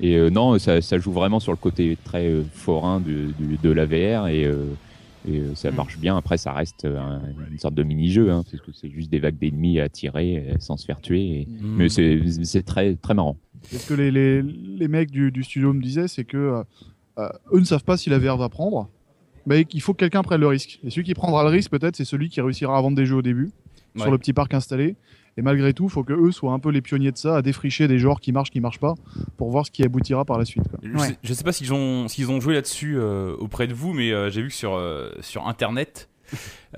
[0.00, 4.28] Et non, ça, joue vraiment sur le côté très forain de, de, de la VR
[5.26, 5.74] et euh, ça Mm.
[5.74, 6.16] marche bien.
[6.16, 9.18] Après, ça reste euh, un- une sorte de mini-jeu, hein, parce que c'est juste des
[9.18, 11.40] vagues d'ennemis à tirer euh, sans se faire tuer.
[11.40, 11.76] et- Hmm.
[11.76, 13.36] Mais c'est c'est très, très marrant.
[13.72, 16.62] Et ce que les, les, les mecs du, du studio me disaient, c'est que
[17.18, 18.88] euh, eux ne savent pas si la VR va prendre,
[19.46, 20.78] mais qu'il faut que quelqu'un prenne le risque.
[20.84, 23.16] Et celui qui prendra le risque, peut-être, c'est celui qui réussira à vendre des jeux
[23.16, 23.50] au début,
[23.96, 24.94] sur le petit parc installé.
[25.38, 27.42] Et malgré tout, il faut que eux soient un peu les pionniers de ça, à
[27.42, 28.94] défricher des genres qui marchent, qui marchent pas,
[29.36, 30.66] pour voir ce qui aboutira par la suite.
[30.68, 30.78] quoi.
[30.82, 31.08] Je, Ouais.
[31.08, 34.12] sais, je sais pas s'ils ont, s'ils ont joué là-dessus euh, auprès de vous, mais
[34.12, 36.08] euh, j'ai vu que sur, euh, sur Internet,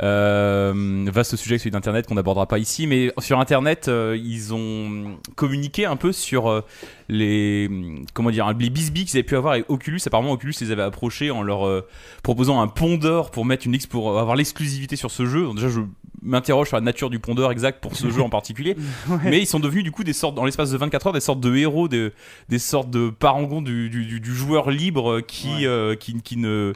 [0.03, 5.19] euh, vaste sujet celui d'Internet qu'on n'abordera pas ici, mais sur Internet, euh, ils ont
[5.35, 6.61] communiqué un peu sur euh,
[7.09, 7.69] les,
[8.15, 10.01] comment dire, les bisbis qu'ils avaient pu avoir avec Oculus.
[10.07, 11.85] Apparemment, Oculus les avait approchés en leur
[12.23, 15.47] proposant un pondeur pour mettre une ex pour avoir l'exclusivité sur ce jeu.
[15.55, 15.81] Déjà, je
[16.23, 18.77] m'interroge sur la nature du pondeur exact pour ce jeu en particulier.
[19.25, 21.41] Mais ils sont devenus du coup des sortes, dans l'espace de 24 heures, des sortes
[21.41, 22.11] de héros, des,
[22.49, 25.65] des sortes de parangons du, du, du- du joueur libre qui,
[26.01, 26.73] qui, qui ne.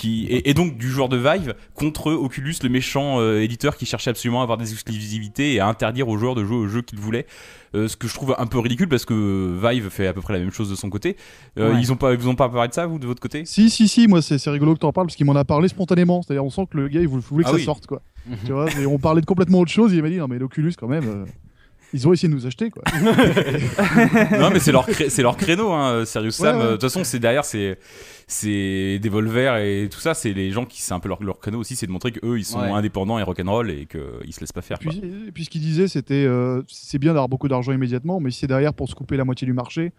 [0.00, 3.84] Qui, et, et donc du joueur de Vive contre Oculus, le méchant euh, éditeur qui
[3.84, 6.80] cherchait absolument à avoir des exclusivités et à interdire aux joueurs de jouer au jeu
[6.80, 7.26] qu'ils voulaient.
[7.74, 10.32] Euh, ce que je trouve un peu ridicule parce que Vive fait à peu près
[10.32, 11.16] la même chose de son côté.
[11.58, 11.80] Euh, Ouais.
[11.82, 13.44] Ils ont pas, ils vous ont pas parlé de ça vous de votre côté?
[13.44, 16.22] Si, si, si, moi c'est rigolo que t'en parles parce qu'il m'en a parlé spontanément.
[16.22, 17.64] C'est-à-dire, on sent que le gars il voulait, voulait que Ah ça oui.
[17.64, 18.00] sorte, quoi.
[18.46, 19.92] tu vois, et on parlait de complètement autre chose.
[19.92, 21.24] Et il m'a dit, non, mais l'Oculus, quand même, euh,
[21.92, 22.82] ils ont essayé de nous acheter, quoi.
[24.38, 26.64] non mais c'est leur c'est leur créneau hein, Serious Sam ouais.
[26.64, 27.78] De toute façon c'est derrière c'est
[28.32, 31.58] c'est Devolver et tout ça c'est les gens qui c'est un peu leur, leur créneau
[31.58, 32.70] aussi c'est de montrer que eux ils sont Ouais.
[32.70, 34.78] indépendants et rock'n'roll et qu'ils se laissent pas faire.
[34.78, 38.30] Puis, et puis ce qu'il disait, c'était euh, c'est bien d'avoir beaucoup d'argent immédiatement, mais
[38.30, 39.92] si c'est derrière pour se couper la moitié du marché,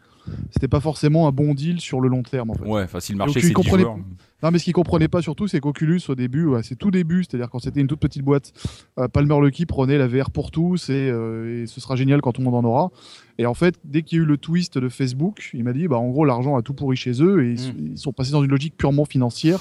[0.51, 2.65] c'était pas forcément un bon deal sur le long terme, en fait.
[2.65, 3.97] ouais enfin si le Donc, marché c'est 10 comprenaient- joueurs
[4.43, 7.23] Non, mais ce qu'il comprenait pas surtout, c'est qu'Oculus, au début, ouais, c'est tout début,
[7.23, 8.53] c'est-à-dire quand c'était une toute petite boîte,
[8.99, 12.31] euh, Palmer Lucky prenait la VR pour tous et, euh, et ce sera génial quand
[12.33, 12.91] tout le monde en aura.
[13.37, 15.87] Et en fait, dès qu'il y a eu le twist de Facebook, il m'a dit,
[15.87, 18.43] bah, en gros, l'argent a tout pourri chez eux et ils, ils sont passés dans
[18.43, 19.59] une logique purement financière.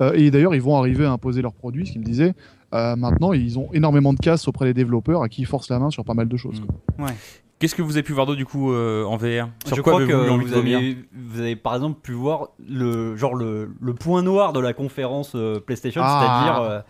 [0.00, 2.34] Euh, et d'ailleurs, ils vont arriver à imposer leurs produits, ce qu'il me disait.
[2.74, 5.78] Euh, maintenant, ils ont énormément de casse auprès des développeurs à qui ils forcent la
[5.78, 6.60] main sur pas mal de choses.
[6.96, 7.06] quoi.
[7.58, 9.94] qu'est-ce que vous avez pu voir d'autre du coup euh, en VR sur je quoi
[9.94, 14.22] crois que vous avez, vous avez par exemple pu voir le genre le, le point
[14.22, 16.20] noir de la conférence euh, PlayStation, Ah.
[16.20, 16.84] c'est-à-dire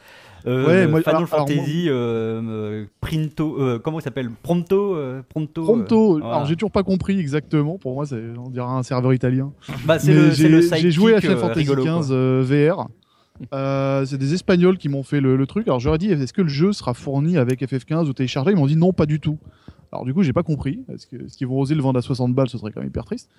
[0.47, 4.31] Ouais, le moi, Final alors- alors, Fantasy euh, euh, Printo, euh, comment il s'appelle?
[4.43, 5.63] Pronto, euh, Pronto.
[5.63, 6.27] euh, voilà.
[6.37, 7.79] alors j'ai toujours pas compris exactement.
[7.79, 9.53] Pour moi, c'est on dirait un serveur italien.
[9.85, 12.01] Bah, c'est le, j'ai j'ai joué à Final euh, Fantasy rigolo, quoi.
[12.01, 12.89] XV euh, VR.
[13.55, 15.67] Euh, c'est des Espagnols qui m'ont fait le, le truc.
[15.69, 18.67] Alors j'aurais dit est-ce que le jeu sera fourni avec FF15 ou téléchargé Ils m'ont
[18.67, 19.39] dit non, pas du tout.
[19.93, 20.81] Alors du coup, j'ai pas compris.
[20.93, 22.49] Est-ce que- est-ce qu'ils vont oser le vendre à 60 balles?
[22.49, 23.31] Ce serait quand même hyper triste.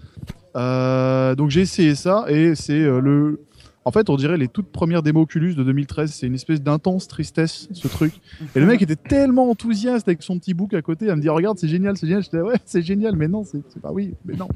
[0.56, 3.42] Euh, donc j'ai essayé ça et c'est euh, le.
[3.90, 6.12] En fait, on dirait les toutes premières démos Oculus de 2013.
[6.14, 8.14] C'est une espèce d'intense tristesse, ce truc.
[8.56, 11.34] Et le mec était tellement enthousiaste avec son petit book à côté à me dire
[11.34, 12.22] regarde, c'est génial, c'est génial.
[12.22, 14.48] J'étais ouais, c'est génial, mais non, c'est pas oui, mais non.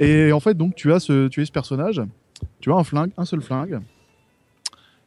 [0.00, 2.02] Et en fait, donc tu as ce, tu es ce personnage,
[2.58, 3.78] tu as un flingue, un seul flingue,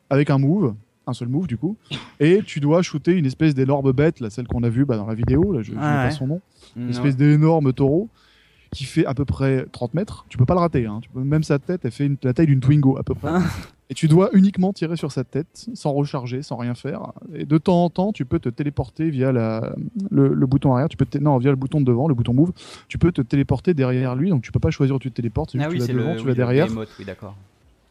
[0.10, 0.74] avec un move,
[1.06, 1.76] un seul move du coup,
[2.22, 5.08] et tu dois shooter une espèce d'énorme bête, là, celle qu'on a vue bah, dans
[5.08, 6.12] la vidéo, là, je n'ai Ah pas ouais.
[6.12, 6.42] son nom,
[6.78, 6.90] une Non.
[6.92, 8.08] espèce d'énorme taureau
[8.72, 10.26] qui fait à peu près 30 mètres.
[10.30, 11.00] Tu peux pas le rater, hein.
[11.02, 13.30] tu peux, même sa tête, elle fait une- la taille d'une Twingo à peu près.
[13.34, 13.42] Ah.
[13.90, 17.14] Et tu dois uniquement tirer sur sa tête, sans recharger, sans rien faire.
[17.34, 19.74] Et de temps en temps, tu peux te téléporter via la,
[20.12, 22.34] le, le bouton arrière, tu peux te- non, via le bouton de devant, le bouton
[22.34, 22.52] move,
[22.90, 25.56] tu peux te téléporter derrière lui, donc tu peux pas choisir où tu te téléportes,
[25.58, 26.68] Ah oui, tu c'est vas devant, le, tu oui, vas le derrière.
[27.00, 27.36] Oui, d'accord.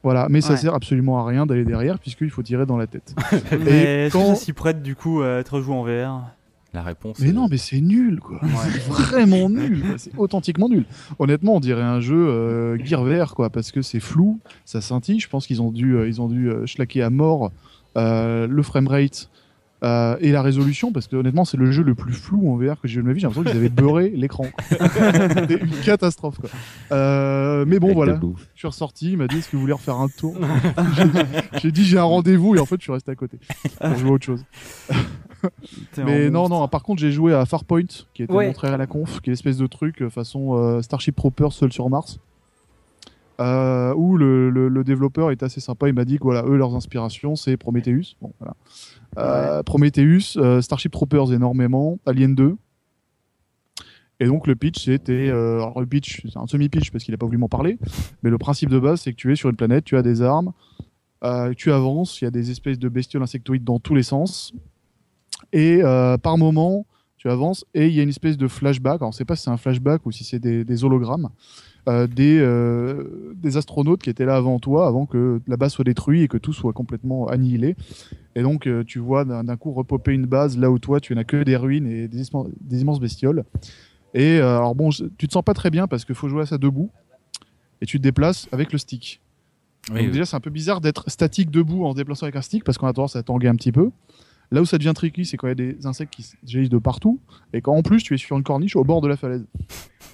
[0.02, 0.56] Voilà, mais ça Ouais.
[0.58, 3.14] sert absolument à rien d'aller derrière puisqu'il faut tirer dans la tête.
[3.52, 6.20] Mais que quand- ça s'y prête du coup à être joué en VR
[6.76, 7.18] La réponse.
[7.20, 8.38] Mais non, mais c'est nul, quoi.
[8.70, 9.82] C'est vraiment nul.
[9.96, 10.84] C'est authentiquement nul.
[11.18, 15.18] Honnêtement, on dirait un jeu euh, Gear VR, quoi, parce que c'est flou, ça scintille.
[15.18, 17.50] Je pense qu'ils ont dû, euh, ils ont dû euh, schlacker à mort
[17.96, 19.30] euh, le framerate.
[19.84, 22.78] euh, et la résolution, parce que honnêtement, c'est le jeu le plus flou en VR
[22.80, 23.20] que j'ai vu de ma vie.
[23.20, 24.44] J'ai l'impression qu'ils avaient beurré l'écran.
[24.70, 26.38] C'était une catastrophe.
[26.38, 26.50] Quoi.
[26.92, 28.20] Euh, mais bon, Avec voilà.
[28.54, 30.34] Je suis ressorti, il m'a dit est-ce que vous voulez refaire un tour?
[30.96, 33.38] J'ai- J'ai dit j'ai un rendez-vous et en fait je suis resté à côté
[33.80, 34.44] pour jouer à autre chose.
[35.98, 36.56] Mais non, monstre.
[36.56, 37.82] non, par contre j'ai joué à Farpoint
[38.14, 38.46] qui était Ouais.
[38.46, 41.72] montré à la conf, qui est l'espèce de truc euh, façon euh, Starship Troopers seul
[41.72, 42.18] sur Mars.
[43.38, 46.56] Euh, où le, le- le développeur est assez sympa, il m'a dit que voilà, eux
[46.56, 48.16] leurs inspirations c'est Prometheus.
[48.22, 48.54] Bon, voilà.
[49.18, 52.56] Euh, Prometheus, euh, Starship Troopers énormément, Alien 2.
[54.20, 57.18] Et donc le pitch c'était, euh, alors le pitch c'est un semi-pitch parce qu'il a
[57.18, 57.78] pas voulu m'en parler,
[58.22, 60.22] mais le principe de base c'est que tu es sur une planète, tu as des
[60.22, 60.52] armes,
[61.22, 64.54] euh, tu avances, il y a des espèces de bestioles insectoïdes dans tous les sens,
[65.52, 66.86] et euh, par moment
[67.18, 69.44] tu avances et il y a une espèce de flashback, alors on sait pas si
[69.44, 71.30] c'est un flashback ou si c'est des, des hologrammes,
[71.88, 75.84] euh, des, euh, des astronautes qui étaient là avant toi, avant que la base soit
[75.84, 77.74] détruite et que tout soit complètement annihilé.
[78.34, 81.24] Et donc euh, tu vois d'un coup repopper une base là où toi tu n'as
[81.24, 83.44] que des ruines et des, immenses- des immenses bestioles.
[84.14, 86.58] Et alors bon, tu te sens pas très bien parce qu'il faut jouer à ça
[86.58, 86.90] debout
[87.80, 89.20] et tu te déplaces avec le stick.
[89.90, 90.12] oui, Donc oui.
[90.12, 92.78] déjà c'est un peu bizarre d'être statique debout en se déplaçant avec un stick parce
[92.78, 93.90] qu'on a tendance à tanguer un petit peu.
[94.52, 96.78] Là où ça devient tricky, c'est quand il y a des insectes qui jaillissent de
[96.78, 97.18] partout
[97.52, 99.44] et quand en plus tu es sur une corniche au bord de la falaise.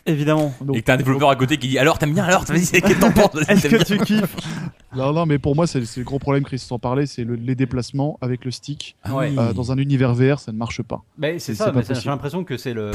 [0.07, 0.53] Évidemment.
[0.63, 2.65] Donc- Et que t'as un développeur à côté qui dit alors t'aimes bien alors vas-y
[2.65, 4.37] c'est qu'est-ce que t'en penses Vas-y, Est-ce t'aimes que bien tu kiffes?
[4.95, 7.55] Non, non, mais pour moi, c'est le gros problème, Chris, sans parler, c'est le- les
[7.55, 8.97] déplacements avec le stick.
[9.03, 9.33] Ah Ouais.
[9.39, 11.03] Euh, dans un univers VR, ça ne marche pas.
[11.19, 12.91] Mais c'est ça, j'ai l'impression que c'est le,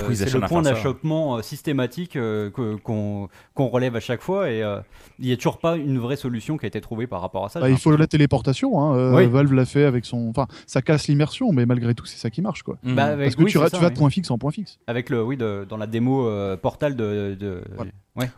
[0.48, 2.50] point d'achoppement euh, systématique euh,
[2.84, 3.28] qu'on
[3.68, 4.80] relève à chaque fois et euh,
[5.20, 7.50] il n'y a toujours pas une vraie solution qui a été trouvée par rapport à
[7.50, 7.60] ça.
[7.60, 8.80] Bah, il faut la téléportation.
[8.82, 8.96] Hein.
[8.98, 9.26] euh, Oui.
[9.28, 10.28] Valve l'a fait avec son.
[10.30, 12.78] Enfin, ça casse l'immersion, mais malgré tout, c'est ça qui marche, quoi.
[12.84, 12.96] Mhm.
[12.96, 13.94] Bah, avec- Parce que oui, tu, ça, vas oui.
[13.94, 14.78] de point fixe en point fixe.
[14.88, 17.36] Avec le, oui, de- dans la démo euh, Portal de.
[17.40, 17.92] de- Voilà.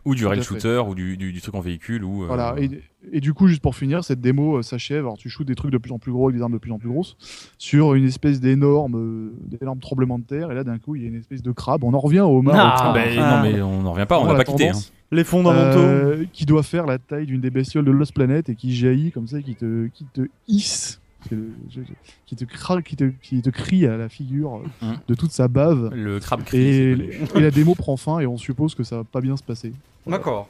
[0.06, 0.44] Ou du rail fait.
[0.44, 2.24] shooter ou du, du, du truc en véhicule ou.
[2.24, 2.56] euh, Voilà.
[2.58, 2.70] Et,
[3.12, 5.06] et du coup, juste pour finir, cette démo euh, s'achève.
[5.06, 6.72] Alors, tu shootes des trucs de plus en plus gros avec des armes de plus
[6.72, 7.16] en plus grosses
[7.58, 10.52] sur une espèce d'énorme, euh, d'énorme tremblement de terre.
[10.52, 11.84] Et là, d'un coup, il y a une espèce de crabe.
[11.84, 12.56] On en revient au homard.
[12.58, 12.94] Ah, au crabe.
[12.96, 13.38] Ben, Ah.
[13.44, 14.70] Non mais on n'en revient pas, on la pas quitté.
[14.70, 14.74] hein.
[15.12, 15.80] Les fondamentaux.
[15.80, 19.12] euh, qui doit faire la taille d'une des bestioles de Lost Planet et qui jaillit
[19.12, 21.36] comme ça, qui te, qui te hisse, qui te,
[21.70, 21.94] je- je-
[22.26, 24.98] qui te, cra- qui te, qui te crie à la figure euh, Mhm.
[25.08, 25.92] de toute sa bave.
[25.94, 26.60] Le crabe crie.
[26.60, 26.96] Et,
[27.36, 29.74] la démo prend fin et on suppose que ça va pas bien se passer.
[30.08, 30.48] D'accord.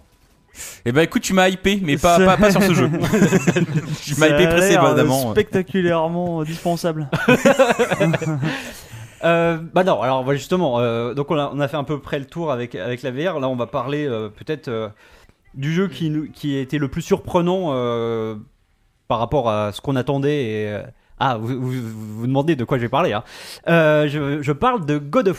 [0.84, 2.90] Eh ben écoute, tu m'as hypé, mais pas, pas, pas sur ce jeu.
[4.04, 5.32] tu m'as hypé euh, précédemment.
[5.32, 7.08] Spectaculairement dispensable.
[9.26, 12.00] Euh, bah non, alors voilà, justement, euh, donc on a, on a fait à peu
[12.00, 13.40] près le tour avec, avec la VR.
[13.42, 14.88] Là, on va parler euh, peut-être euh,
[15.56, 18.36] du jeu qui, qui a été le plus surprenant euh,
[19.10, 20.44] par rapport à ce qu'on attendait.
[20.46, 20.84] Et, euh,
[21.20, 23.12] ah, vous, vous, demandez de quoi je vais parler.
[23.12, 23.26] Hein.
[23.68, 25.36] Euh, je, je parle de God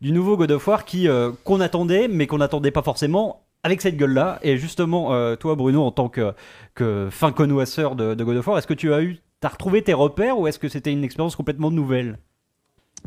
[0.00, 4.40] du nouveau God qui euh, qu'on attendait, mais qu'on n'attendait pas forcément avec cette gueule-là.
[4.42, 6.32] Et justement, toi, Bruno, en tant que,
[6.74, 8.24] que fin connoisseur de, de
[8.58, 11.36] est-ce que tu as eu, t'as retrouvé tes repères ou est-ce que c'était une expérience
[11.36, 12.18] complètement nouvelle?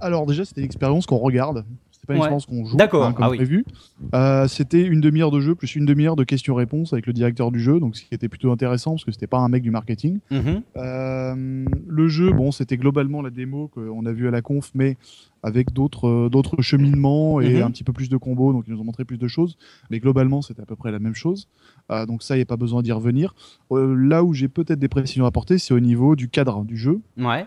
[0.02, 1.65] Alors déjà, c'était une expérience qu'on regarde.
[2.01, 2.25] C'était pas une Ouais.
[2.27, 3.35] expérience qu'on joue, D'accord, hein, comme ah oui.
[3.38, 3.65] prévu.
[4.13, 7.59] Euh, c'était une demi-heure de jeu plus une demi-heure de questions-réponses avec le directeur du
[7.59, 10.19] jeu, donc ce qui était plutôt intéressant parce que c'était pas un mec du marketing.
[10.31, 10.62] Mhm.
[10.77, 14.97] Euh, le jeu, bon, c'était globalement la démo qu'on a vue à la conf, mais
[15.43, 17.63] avec d'autres euh, d'autres cheminements et Mhm.
[17.63, 19.57] un petit peu plus de combos, donc ils nous ont montré plus de choses.
[19.89, 21.47] Mais globalement, c'était à peu près la même chose.
[21.91, 23.35] Euh, donc ça, il n'y a pas besoin d'y revenir.
[23.71, 26.77] Euh, là où j'ai peut-être des précisions à apporter, c'est au niveau du cadre du
[26.77, 26.99] jeu.
[27.17, 27.45] Ouais.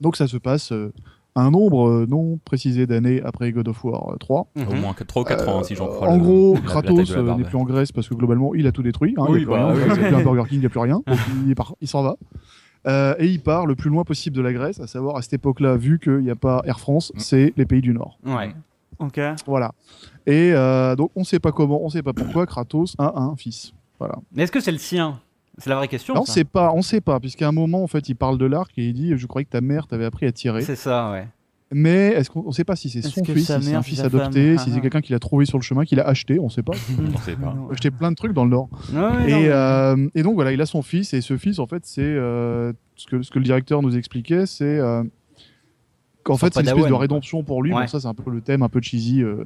[0.00, 0.92] Donc ça se passe euh,
[1.36, 4.46] un nombre euh, non précisé d'années après God of War euh, 3.
[4.54, 4.68] Mhm.
[4.68, 6.08] Au moins 3 ou 4 ans, si j'en crois.
[6.08, 8.72] en le- gros, la- Kratos euh, n'est plus en Grèce parce que globalement, il a
[8.72, 9.14] tout détruit.
[9.18, 10.66] Hein, Oui, il n'y a, plus bah, oui, a plus un Burger King, il n'y
[10.66, 11.02] a plus rien.
[11.06, 11.18] Donc,
[11.80, 12.16] il, s'en va.
[12.86, 15.32] Euh, et il part le plus loin possible de la Grèce, à savoir à cette
[15.34, 17.18] époque-là, vu qu'il n'y a pas Air France, Mm.
[17.18, 18.18] c'est les pays du Nord.
[18.26, 18.54] Ouais.
[19.00, 19.18] Ok.
[19.46, 19.72] Voilà.
[20.26, 23.20] Et euh, donc, on ne sait pas comment, on ne sait pas pourquoi Kratos a
[23.20, 23.72] un fils.
[23.98, 24.16] Voilà.
[24.32, 25.18] Mais est-ce que c'est le sien?
[25.58, 26.14] C'est la vraie question.
[26.14, 28.72] Non, sait pas, on sait pas, puisqu'à un moment, en fait, il parle de l'arc
[28.76, 30.62] et il dit Je croyais que ta mère t'avait appris à tirer.
[30.62, 31.28] C'est ça, ouais.
[31.72, 33.88] Mais est-ce qu'on ne sait pas si c'est Est-ce son fils, si c'est un c'est
[33.88, 34.80] fils adopté, femme si Ah, c'est ah.
[34.80, 36.74] quelqu'un qui l'a trouvé sur le chemin, qu'il a acheté, on ne sait pas.
[37.14, 37.54] On sait pas.
[37.72, 38.68] Acheté plein de trucs dans le Nord.
[39.26, 42.02] Et, euh, et donc voilà, il a son fils et ce fils en fait c'est
[42.02, 44.78] euh, ce que, ce que le directeur nous expliquait, c'est
[46.32, 47.72] sont fait, c'est une espèce de rédemption pour lui.
[47.72, 47.82] Ouais.
[47.82, 49.22] Bon, ça, c'est un peu le thème un peu cheesy.
[49.22, 49.44] Euh,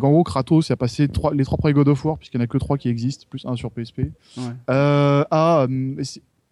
[0.00, 2.42] qu'en gros, Kratos, il a passé trois, les trois premiers God of War, puisqu'il n'y
[2.42, 3.98] en a que trois qui existent, plus un sur PSP.
[3.98, 4.42] Ouais.
[4.70, 5.68] Euh, à, euh,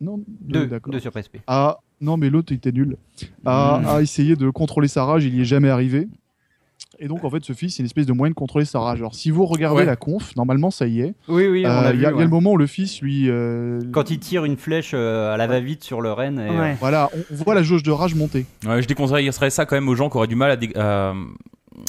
[0.01, 0.93] non, deux, Deux, d'accord.
[0.93, 1.38] deux sur PSP.
[1.47, 2.97] À, non, mais l'autre était nul.
[3.45, 3.87] À, Mm.
[3.87, 6.09] à essayer de contrôler sa rage, il y est jamais arrivé.
[7.01, 8.99] Et donc, en fait, ce fils, c'est une espèce de moyen de contrôler sa rage.
[8.99, 9.85] Alors, si vous regardez Ouais.
[9.85, 11.15] la conf, normalement, ça y est.
[11.29, 12.03] Oui, oui, on Euh, a Il vu.
[12.03, 12.25] y, a- il y a ouais.
[12.25, 13.27] le moment où le fils, lui.
[13.31, 16.41] euh, Quand il tire une flèche euh, à la va-vite sur le renne.
[16.41, 16.77] Et, euh, Ouais.
[16.81, 18.47] Voilà, on, on voit la jauge de rage monter.
[18.67, 21.15] Ouais, je déconseillerais ça quand même aux gens qui auraient du mal à, dé- à,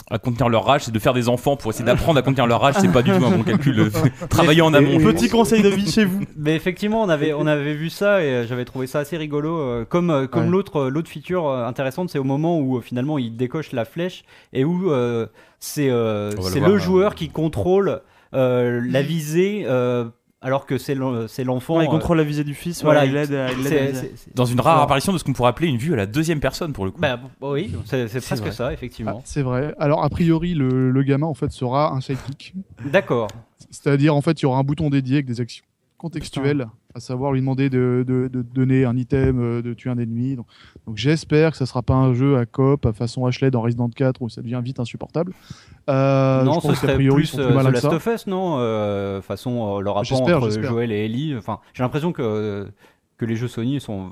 [0.09, 2.61] à contenir leur rage, c'est de faire des enfants pour essayer d'apprendre à contenir leur
[2.61, 2.75] rage.
[2.79, 3.91] C'est pas du tout un bon calcul.
[4.29, 4.99] Travailler en amont.
[4.99, 6.21] Et- Petit conseil de vie chez vous.
[6.37, 9.59] Mais effectivement, on avait, on avait vu ça et euh, j'avais trouvé ça assez rigolo.
[9.59, 10.49] euh, comme euh, comme Ouais.
[10.49, 14.23] l'autre l'autre feature intéressante, c'est au moment où finalement il décoche la flèche
[14.53, 15.25] et où euh,
[15.59, 16.77] c'est euh, le le hein.
[16.77, 18.01] joueur qui contrôle
[18.33, 20.05] euh, la visée euh,
[20.41, 21.77] alors que c'est l'en- c'est l'enfant.
[21.77, 22.81] Ouais, il euh, contrôle la visée du fils.
[22.83, 25.97] voilà, il- c'est- Dans une rare apparition de ce qu'on pourrait appeler une vue à
[25.97, 27.01] la deuxième personne pour le coup.
[27.01, 28.51] Bah, b- oui, c'est presque vrai.
[28.51, 29.21] ça, Ah, effectivement.
[29.25, 29.75] c'est vrai.
[29.79, 32.53] Alors, a priori, le, le gamin, en fait, sera un sidekick.
[32.85, 33.27] D'accord.
[33.69, 35.65] C'est-à-dire, en fait, il y aura un bouton dédié avec des actions
[35.99, 39.97] contextuelles, à savoir lui demander de, de- de donner un item, euh, de tuer un
[39.99, 40.35] ennemi.
[40.35, 40.47] Donc,
[40.87, 43.89] donc j'espère que ça sera pas un jeu à coop à façon Ashley dans Resident
[43.89, 45.33] 4 où ça devient vite insupportable.
[45.89, 49.21] Euh, non, je ce serait priori, plus euh, plus que Last of Us, non euh,
[49.21, 50.71] Façon euh, le rapport J'espère, entre j'espère.
[50.71, 51.35] Joel et Ellie.
[51.37, 52.67] Enfin, j'ai l'impression que
[53.17, 54.11] que les jeux Sony sont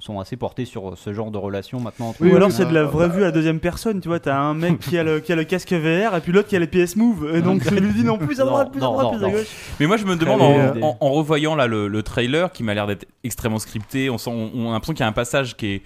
[0.00, 2.08] sont assez portés sur ce genre de relation maintenant.
[2.08, 4.08] Entre Oui, Ou alors c'est de la euh, vraie vue à la deuxième personne, tu
[4.08, 6.48] vois, t'as un mec qui a le, qui a le casque VR et puis l'autre
[6.48, 8.78] qui a les PS Move, et donc lui dit non plus à Non, droite, plus
[8.80, 9.46] à droite, non, plus à gauche.
[9.78, 10.82] Mais moi je me demande en, bien.
[10.82, 14.30] en- en revoyant là le, le trailer qui m'a l'air d'être extrêmement scripté, on, sent,
[14.30, 15.82] on, on a l'impression qu'il y a un passage qui est,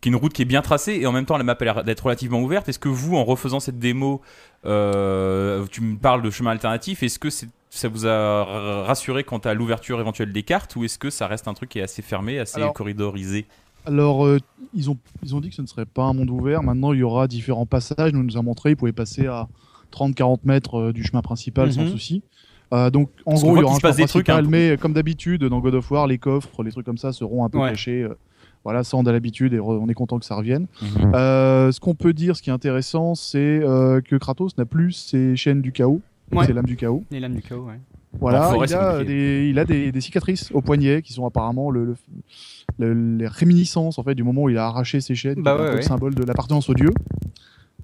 [0.00, 1.64] qui est une route qui est bien tracée et en même temps la map a
[1.64, 2.68] l'air d'être relativement ouverte.
[2.68, 4.22] Est-ce que vous en refaisant cette démo,
[4.66, 8.44] euh, tu me parles de chemin alternatif, est-ce que c'est- ça vous a
[8.84, 11.78] rassuré quant à l'ouverture éventuelle des cartes ou est-ce que ça reste un truc qui
[11.78, 13.46] est assez fermé, assez Alors- corridorisé?
[13.86, 14.38] Alors, euh,
[14.74, 16.62] ils, ont, ils ont dit que ce ne serait pas un monde ouvert.
[16.62, 18.12] Maintenant, il y aura différents passages.
[18.12, 19.48] Nous nous a montré, ils pouvaient passer à
[19.90, 21.88] 30-40 mètres euh, du chemin principal sans Mhm.
[21.90, 22.22] souci.
[22.74, 24.76] Euh, donc, en Parce gros, il y aura un se passe des trucs peu- mais
[24.78, 27.58] comme d'habitude, dans God of War, les coffres, les trucs comme ça seront un peu
[27.58, 27.70] Ouais.
[27.70, 28.06] cachés.
[28.64, 30.66] voilà, ça, on a l'habitude et on est content que ça revienne.
[30.82, 31.12] Mhm.
[31.14, 35.62] Ce qu'on peut dire, ce qui est intéressant, c'est que Kratos n'a plus ses chaînes
[35.62, 36.02] du chaos,
[36.38, 36.46] Ouais.
[36.46, 37.04] ses lames du chaos.
[37.10, 37.80] Les lames du chaos, ouais.
[38.20, 41.24] Voilà, forêt, il, c'est a des, il a des, des cicatrices au poignet qui sont
[41.26, 41.96] apparemment le, le-
[42.78, 45.74] le- les réminiscences en fait du moment où il a arraché ses chaînes, Bah ouais,
[45.74, 45.82] ouais.
[45.82, 46.90] symbole de l'appartenance au dieu.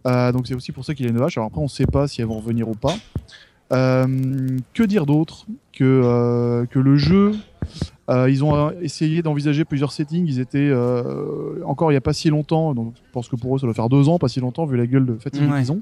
[0.07, 1.37] Euh, donc c'est aussi pour ça qu'il a une vache.
[1.39, 2.95] Alors après, on ne sait pas si elles vont revenir ou pas.
[3.73, 4.07] Euh,
[4.75, 7.33] que dire d'autre que, euh, que le jeu,
[8.09, 10.27] euh, ils ont essayé d'envisager plusieurs settings.
[10.29, 13.57] Ils étaient euh, encore il n'y a pas si longtemps, donc je pense que pour
[13.57, 15.59] eux ça doit faire deux ans, pas si longtemps vu la gueule de fatigue Ouais.
[15.61, 15.81] qu'ils ont.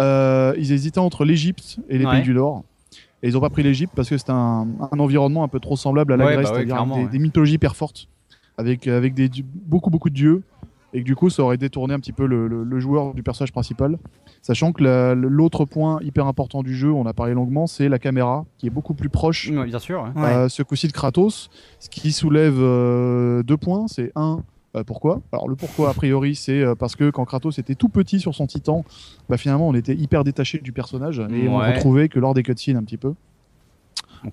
[0.00, 2.12] Euh, ils hésitaient entre l'Égypte et les Ouais.
[2.12, 2.64] pays du Nord.
[3.22, 5.76] Et ils n'ont pas pris l'Égypte parce que c'était un, un environnement un peu trop
[5.76, 8.08] semblable à la Ouais, Grèce, bah c'est-à-dire des, mythologies hyper fortes,
[8.58, 10.42] avec, avec des, beaucoup beaucoup de dieux,
[10.92, 13.22] et que du coup ça aurait détourné un petit peu le, le- le joueur du
[13.22, 13.98] personnage principal.
[14.42, 17.98] Sachant que la- l'autre point hyper important du jeu, on a parlé longuement, c'est la
[17.98, 20.02] caméra, qui est beaucoup plus proche Ouais, bien sûr.
[20.16, 20.22] ouais.
[20.22, 23.86] Euh, ce coup-ci de Kratos, ce qui soulève euh, deux points.
[23.88, 24.40] C'est un,
[24.76, 25.20] euh, pourquoi?
[25.32, 28.46] Alors le pourquoi, a priori, c'est parce que quand Kratos était tout petit sur son
[28.46, 28.84] titan,
[29.28, 31.72] bah, finalement on était hyper détaché du personnage et on Ouais.
[31.74, 33.14] retrouvait que lors des cutscenes un petit peu.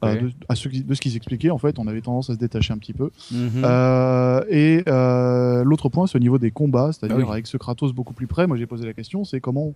[0.04, 2.34] Euh, de, à ce, qui- de ce qu'ils expliquaient, en fait, on avait tendance à
[2.34, 3.10] se détacher un petit peu.
[3.32, 3.62] Mhm.
[3.63, 7.32] Euh, et euh, l'autre point, c'est au niveau des combats, c'est-à-dire Ah oui.
[7.32, 8.48] avec ce Kratos beaucoup plus près.
[8.48, 9.74] Moi, j'ai posé la question, c'est comment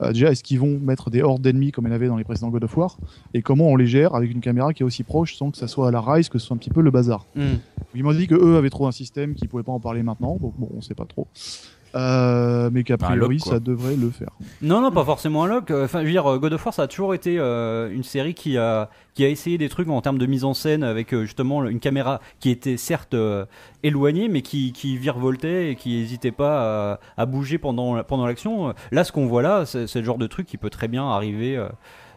[0.00, 2.16] euh, déjà est-ce qu'ils vont mettre des hordes d'ennemis comme il y en avait dans
[2.16, 2.96] les précédents God of War,
[3.34, 5.66] et comment on les gère avec une caméra qui est aussi proche, sans que ça
[5.66, 7.26] soit à la Rise, que ce soit un petit peu le bazar.
[7.34, 7.58] Mhm.
[7.96, 10.36] Ils m'ont dit que eux avaient trouvé un système qu'ils pouvaient pas en parler maintenant,
[10.40, 11.26] donc bon, on sait pas trop.
[11.94, 14.30] Euh, mais qu'a Bah, priori, ça devrait le faire.
[14.62, 15.70] Non, non, pas forcément un lock.
[15.70, 18.34] Enfin, je veux dire, euh, God of War, ça a toujours été euh, une série
[18.34, 21.22] qui a, qui a essayé des trucs en termes de mise en scène avec euh,
[21.24, 23.46] justement une caméra qui était certes euh,
[23.82, 28.74] éloignée, mais qui, qui virevoltait et qui n'hésitait pas à, à bouger pendant, pendant l'action.
[28.92, 31.08] Là, ce qu'on voit là, c'est c'est le genre de truc qui peut très bien
[31.08, 31.68] arriver euh,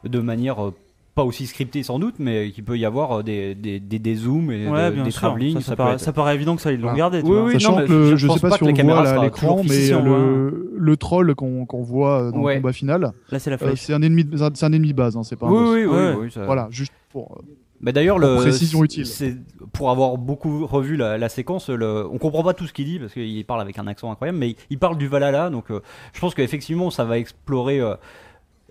[0.03, 0.73] de manière euh,
[1.13, 4.15] pas aussi scriptée sans doute, mais qui peut y avoir euh, des, des, des, des
[4.15, 5.21] zooms et Ouais, de- bien des sûr.
[5.21, 5.55] travelling.
[5.55, 7.19] Ça, Ça, paraît, être- ça paraît évident que ça, ils l'ont gardé.
[7.21, 7.43] tu Oui, vois.
[7.45, 8.71] oui, Sachant non, mais que le- je- pense sais pas pas si que on la
[8.71, 12.21] le caméra voit là à l'écran, mais fixée en le, le troll qu'on qu'on voit
[12.23, 12.55] euh, dans Ouais.
[12.55, 13.59] le combat final, Là, c'est la euh,
[13.93, 15.69] un ennemi, c'est un ennemi base, hein, c'est pas un Oui, boss.
[15.75, 17.37] oui, oui, oui, ça- Voilà, juste pour.
[17.39, 17.45] euh,
[17.81, 19.05] Bah d'ailleurs, le précision utile.
[19.07, 19.35] C'est
[19.73, 21.67] pour avoir beaucoup revu la, la séquence.
[21.69, 24.37] Le, on comprend pas tout ce qu'il dit parce qu'il parle avec un accent incroyable,
[24.37, 25.49] mais il parle du Valhalla.
[25.49, 25.79] Donc, euh,
[26.13, 27.79] je pense qu'effectivement, ça va explorer.
[27.81, 27.95] euh,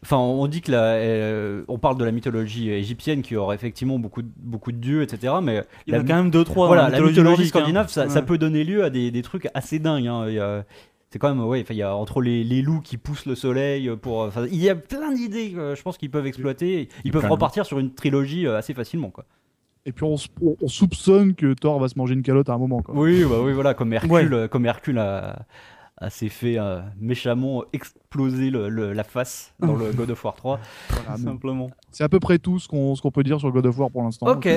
[0.02, 3.98] Enfin, on dit que la, euh, on parle de la mythologie égyptienne qui aurait effectivement
[3.98, 5.34] beaucoup, de- beaucoup de dieux, etc.
[5.42, 6.68] Mais Il y en a quand même deux, trois.
[6.68, 7.46] voilà, dans la mythologie hein.
[7.46, 8.26] scandinave, ça, ça Ouais.
[8.26, 10.06] peut donner lieu à des, des trucs assez dingues.
[10.06, 10.64] hein.
[11.12, 13.90] C'est quand même, ouais, il y a entre les, les loups qui poussent le soleil
[14.00, 16.88] pour, il y a plein d'idées, euh, je pense qu'ils peuvent exploiter.
[17.04, 19.24] Ils peuvent repartir sur une trilogie euh, assez facilement, quoi.
[19.86, 22.58] Et puis on, on- on soupçonne que Thor va se manger une calotte à un
[22.58, 22.80] moment.
[22.80, 22.94] Quoi.
[22.94, 25.46] Oui, bah oui, voilà, comme Hercule, euh, comme Hercule a
[26.08, 30.58] s'est fait euh, méchamment exploser le- le- la face dans le God of War 3,
[30.88, 31.70] Voilà, tout mais simplement.
[31.90, 33.90] c'est à peu près tout ce qu'on ce qu'on peut dire sur God of War
[33.90, 34.26] pour l'instant.
[34.28, 34.48] Ok.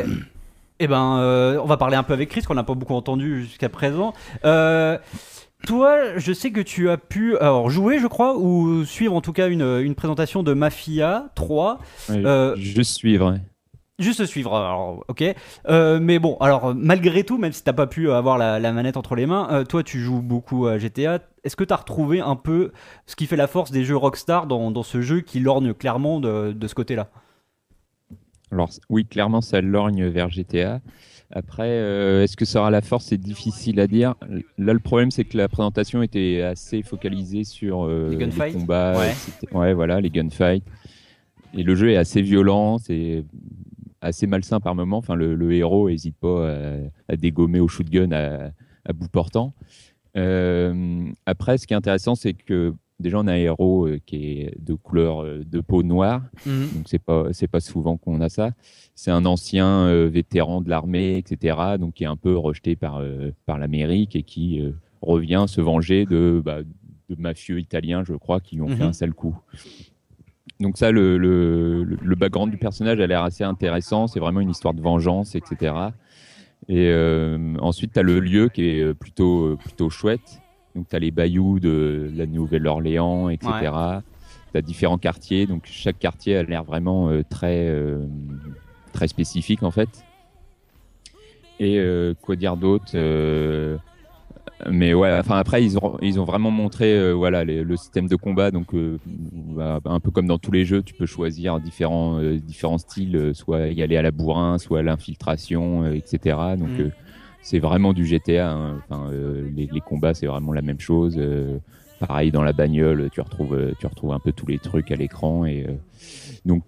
[0.79, 3.41] Eh ben, euh, on va parler un peu avec Chris, qu'on n'a pas beaucoup entendu
[3.43, 4.13] jusqu'à présent.
[4.45, 4.97] Euh,
[5.67, 9.33] toi, je sais que tu as pu alors, jouer, je crois, ou suivre en tout
[9.33, 11.79] cas une, une présentation de Mafia 3.
[12.09, 13.37] Ouais, Euh, Juste suivre.
[13.99, 15.23] Juste suivre, alors, ok.
[15.69, 18.97] Euh, mais bon, alors, malgré tout, même si t'as pas pu avoir la, la manette
[18.97, 21.19] entre les mains, euh, toi, tu joues beaucoup à GTA.
[21.43, 22.71] Est-ce que t'as retrouvé un peu
[23.05, 26.19] ce qui fait la force des jeux Rockstar dans, dans ce jeu qui lorgne clairement
[26.19, 27.09] de, de ce côté-là?
[28.51, 30.81] Alors oui, clairement, ça lorgne vers GTA.
[31.31, 33.05] Après, euh, est-ce que ça aura la force?
[33.05, 34.15] C'est difficile à dire.
[34.57, 38.53] Là, le problème, c'est que la présentation était assez focalisée sur Les gunfights?
[38.53, 38.97] combats.
[38.97, 39.13] Ouais.
[39.51, 40.63] Ouais, voilà, les gunfights.
[41.55, 43.23] Et le jeu est assez violent, c'est
[44.03, 44.97] assez malsain par moment.
[44.97, 46.75] Enfin, le, le héros n'hésite pas à,
[47.09, 48.51] à dégommer au shotgun à,
[48.85, 49.53] à bout portant.
[50.17, 54.41] Euh, après, ce qui est intéressant, c'est que déjà, on a un héros euh, qui
[54.41, 56.21] est de couleur euh, de peau noire.
[56.45, 58.51] Donc c'est pas c'est pas souvent qu'on a ça.
[58.95, 61.57] C'est un ancien euh, vétéran de l'armée, etc.
[61.79, 64.61] Donc qui est un peu rejeté par euh, par l'Amérique et qui
[65.01, 66.59] revient se venger de bah,
[67.09, 68.89] de mafieux italiens, je crois, qui lui ont fait Mhm.
[68.89, 69.35] un sale coup.
[70.59, 74.07] Donc ça, le, le, le background du personnage a l'air assez intéressant.
[74.07, 75.73] C'est vraiment une histoire de vengeance, etc.
[76.69, 80.39] Et euh, ensuite, tu as le lieu qui est euh, plutôt, euh, plutôt chouette.
[80.75, 83.51] Donc tu as les bayous de la Nouvelle-Orléans, etc.
[84.51, 85.45] Tu as différents quartiers.
[85.45, 88.05] Donc chaque quartier a l'air vraiment euh, très, euh,
[88.93, 89.89] très spécifique en fait.
[91.59, 91.79] Et
[92.21, 92.91] quoi dire d'autre
[94.69, 98.07] mais ouais, enfin après ils ont ils ont vraiment montré euh, voilà les- le système
[98.07, 101.59] de combat donc euh, bah, un peu comme dans tous les jeux, tu peux choisir
[101.61, 105.93] différents euh, différents styles, euh, soit y aller à la bourrin, soit à l'infiltration, euh,
[105.93, 106.57] etc.
[106.57, 106.81] Donc Mm.
[106.81, 106.91] euh,
[107.41, 108.51] c'est vraiment du GTA.
[108.51, 108.79] hein.
[108.89, 111.15] Enfin euh, les, les combats c'est vraiment la même chose.
[111.17, 111.59] euh,
[111.99, 114.95] pareil dans la bagnole, tu retrouves euh, tu retrouves un peu tous les trucs à
[114.97, 115.73] l'écran et euh,
[116.45, 116.63] donc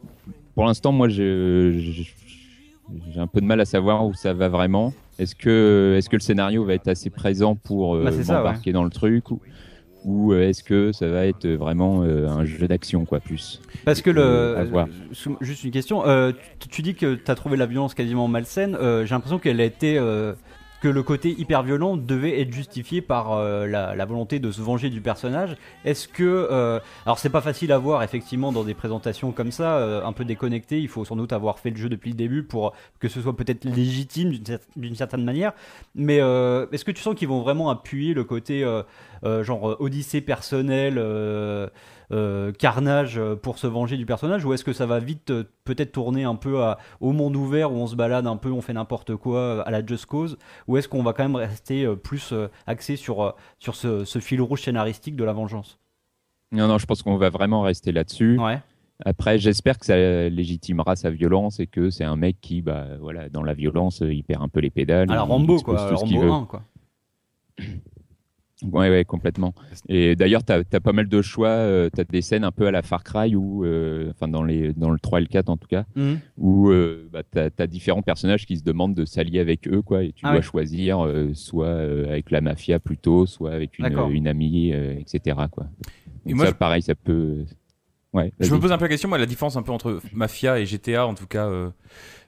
[0.55, 1.73] pour l'instant moi j'ai
[3.17, 4.93] un peu de mal à savoir où ça va vraiment.
[5.19, 8.83] Est-ce que, est-ce que le scénario va être assez présent pour euh, Bah, m'embarquer dans
[8.83, 9.39] le truc ou,
[10.03, 14.01] ou, euh, est-ce que ça va être vraiment euh, un jeu d'action quoi plus Parce
[14.01, 14.55] que le.
[15.41, 16.05] Juste une question.
[16.05, 18.75] euh, tu, tu dis que tu as trouvé la violence quasiment malsaine.
[18.75, 19.97] euh, J'ai l'impression qu'elle a été.
[20.85, 24.91] Que le côté hyper violent devait être justifié par euh, la, volonté de se venger
[24.91, 25.57] du personnage.
[25.83, 26.21] Est-ce que.
[26.23, 30.13] euh, alors, c'est pas facile à voir, effectivement, dans des présentations comme ça, euh, un
[30.13, 30.79] peu déconnectées.
[30.79, 33.35] Il faut sans doute avoir fait le jeu depuis le début pour que ce soit
[33.35, 35.53] peut-être légitime d'une cer- d'une certaine manière.
[35.95, 38.63] Mais euh, est-ce que tu sens qu'ils vont vraiment appuyer le côté.
[39.23, 40.99] genre odyssée personnelle,
[42.11, 45.43] euh, carnage euh, pour se venger du personnage, ou est-ce que ça va vite euh,
[45.63, 48.61] peut-être tourner un peu à- au monde ouvert où on se balade un peu, on
[48.61, 50.37] fait n'importe quoi à la Just Cause,
[50.67, 52.33] ou est-ce qu'on va quand même rester plus
[52.67, 55.79] axé sur, sur ce, ce fil rouge scénaristique de la vengeance?
[56.51, 58.39] Non non, je pense qu'on va vraiment rester là-dessus.
[58.39, 58.59] Ouais.
[59.03, 59.97] Après, j'espère que ça
[60.29, 64.23] légitimera sa violence et que c'est un mec qui, bah voilà, dans la violence, il
[64.23, 65.11] perd un peu les pédales.
[65.11, 65.93] Alors Rambo, quoi.
[65.93, 66.31] Rambo veut.
[66.31, 66.61] 1, quoi.
[68.63, 69.53] Ouais, ouais, complètement.
[69.89, 71.89] Et d'ailleurs, tu as, pas mal de choix.
[71.93, 74.71] tu as des scènes un peu à la Far Cry, ou euh, enfin dans, les,
[74.73, 76.19] dans le 3 et le 4 en tout cas, Mhm.
[76.37, 80.03] où euh, bah, tu as, différents personnages qui se demandent de s'allier avec eux, quoi,
[80.03, 80.41] et tu Ah dois ouais.
[80.41, 83.85] choisir euh, soit euh, avec la mafia plutôt, soit avec une,
[84.27, 85.37] amie, euh, etc.
[85.51, 85.65] Quoi.
[86.25, 87.43] Et Donc moi, ça, je- pareil, ça peut.
[88.15, 90.57] Ouais, Je me pose un peu la question, moi, la différence un peu entre Mafia
[90.59, 91.69] et GTA, en tout cas, euh,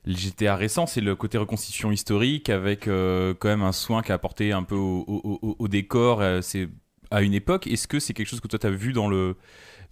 [0.05, 4.11] les GTA récents, c'est le côté reconstitution historique avec euh, quand même un soin qui
[4.11, 6.21] a apporté un peu au, au- au- au décor.
[6.21, 6.69] euh, c'est
[7.09, 7.67] à une époque.
[7.67, 9.37] Est-ce que c'est quelque chose que toi t'as vu dans le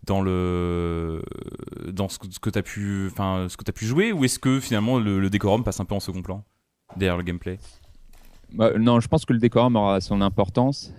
[0.06, 1.22] dans le
[1.88, 4.60] dans ce que, que t'as pu enfin ce que t'as pu jouer ou est-ce que
[4.60, 6.44] finalement le, le décorum passe un peu en second plan
[6.98, 7.58] derrière le gameplay?
[8.54, 10.94] Bah, non, je pense que le décorum aura son importance.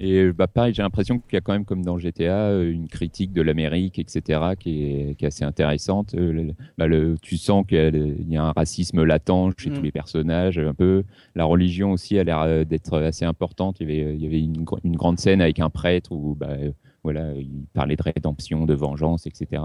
[0.00, 2.88] Et bah, pareil, j'ai l'impression qu'il y a quand même, comme dans GTA, euh, une
[2.88, 6.14] critique de l'Amérique, etc., qui est, qui est assez intéressante.
[6.14, 9.74] Euh, le- bah, le- tu sens qu'il y a un racisme latent chez Mm.
[9.74, 11.04] tous les personnages, un peu.
[11.36, 13.76] La religion aussi a l'air euh, d'être assez importante.
[13.80, 16.34] Il y avait, il y avait une, gr- une grande scène avec un prêtre où
[16.34, 16.72] bah, euh,
[17.04, 19.62] voilà, il parlait de rédemption, de vengeance, etc.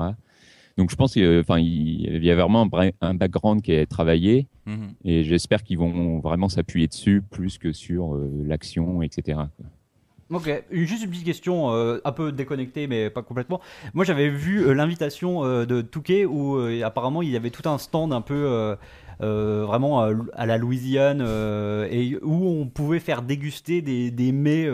[0.78, 2.70] Donc je pense qu'il enfin, il il y a vraiment
[3.02, 4.46] un, background qui est travaillé.
[4.68, 4.90] Mhm.
[5.06, 9.40] Et j'espère qu'ils vont vraiment s'appuyer dessus plus que sur euh, l'action, etc.
[9.58, 9.66] quoi.
[10.32, 13.62] Ok, une- juste une petite question, euh, un peu déconnectée, mais pas complètement.
[13.96, 17.78] Moi, j'avais vu euh, l'invitation euh, de Touquet où apparemment il y avait tout un
[17.80, 18.76] stand un peu
[19.22, 21.22] vraiment à, la Louisiane
[21.92, 24.68] et où on pouvait faire déguster des, des mets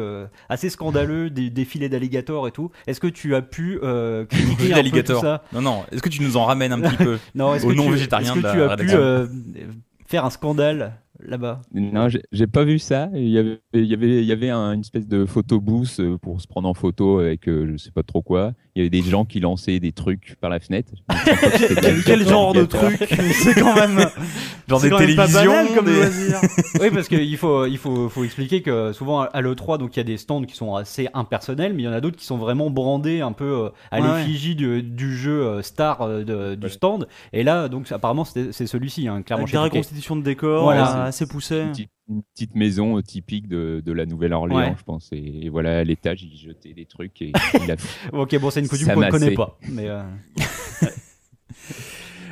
[0.49, 2.69] assez scandaleux, des, des filets d'alligator et tout.
[2.85, 3.79] Est-ce que tu as pu
[4.29, 5.83] critiquer un peu tout ça Non, non.
[5.91, 7.91] Est-ce que tu nous en ramènes un petit peu Non, est-ce Au que non tu,
[7.93, 9.67] végétarien est-ce que tu as pu
[10.05, 11.61] faire un scandale là-bas.
[11.73, 13.09] Non, j'ai- pas vu ça.
[13.13, 15.99] Il y avait, il y avait, il y avait un- une espèce de photo booth
[15.99, 18.53] euh, pour se prendre en photo avec euh, je sais pas trop quoi.
[18.75, 20.91] Il y avait des gens qui lançaient des trucs par la fenêtre.
[22.05, 24.05] Quel genre de truc C'est quand même.
[24.67, 26.39] Genre des quand même pas télévisions, banal comme des- loisir.
[26.81, 30.01] oui, parce qu'il faut, il faut, faut expliquer que souvent à l'E3, donc il y
[30.01, 32.37] a des stands qui sont assez impersonnels, mais il y en a d'autres qui sont
[32.39, 36.55] vraiment brandés un peu euh, à Ouais, l'effigie du, du jeu euh, star euh, de-
[36.55, 37.07] du stand.
[37.31, 41.03] Et là, donc apparemment, c'est celui-ci, hein, clairement Avec des reconstitutions de décors, Voilà.
[41.03, 41.61] assez poussées.
[41.61, 44.75] Une petite, une petite maison euh, typique de, de la Nouvelle-Orléans, Ouais.
[44.77, 45.09] je pense.
[45.11, 47.31] Et, et voilà, à l'étage, il jetait des trucs et
[47.63, 47.75] il a
[48.13, 49.57] Ok, bon, c'est une coutume qu'on ne connaît pas.
[49.69, 50.03] Mais euh,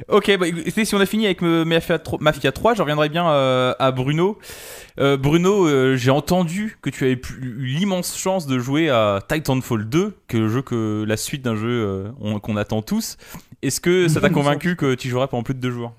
[0.09, 3.07] Ok, bah, écoutez, si on a fini avec euh, Mafia 3, Mafia 3 je reviendrai
[3.07, 4.37] bien euh, à Bruno.
[4.99, 9.87] Euh, Bruno, euh, j'ai entendu que tu avais eu l'immense chance de jouer à Titanfall
[9.87, 13.17] 2, que le jeu que la suite d'un jeu euh, on- qu'on attend tous.
[13.61, 15.93] Est-ce que ça t'a convaincu que tu jouerais pendant plus de deux jours?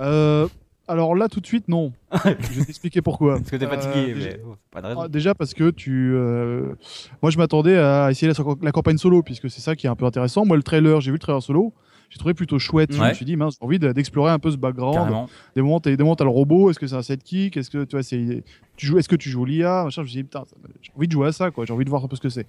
[0.00, 0.46] Euh,
[0.90, 1.92] alors là, tout de suite, non.
[2.24, 3.36] je vais t'expliquer pourquoi.
[3.38, 5.00] parce que t'es Euh, fatigué, déjà- mais oh, pas de raison.
[5.02, 6.12] Ah, déjà parce que tu.
[6.14, 6.74] euh,
[7.22, 9.96] Moi, je m'attendais à essayer la, la campagne solo, puisque c'est ça qui est un
[9.96, 10.44] peu intéressant.
[10.44, 11.72] Moi, le trailer, j'ai vu le trailer solo.
[12.10, 12.92] J'ai trouvé plutôt chouette.
[12.92, 14.96] Je me suis dit, mince, j'ai envie de- d'explorer un peu ce background.
[14.96, 15.28] Carrément.
[15.54, 16.68] Des moments, t'as le robot.
[16.70, 18.42] Est-ce que c'est un sidekick Est-ce que tu vois, c'est
[18.76, 20.00] tu joues Est-ce que tu joues l'IA Machin.
[20.02, 20.42] Je me suis dit, putain,
[20.82, 21.64] j'ai envie de jouer à ça, quoi.
[21.66, 22.48] J'ai envie de voir un peu ce que c'est.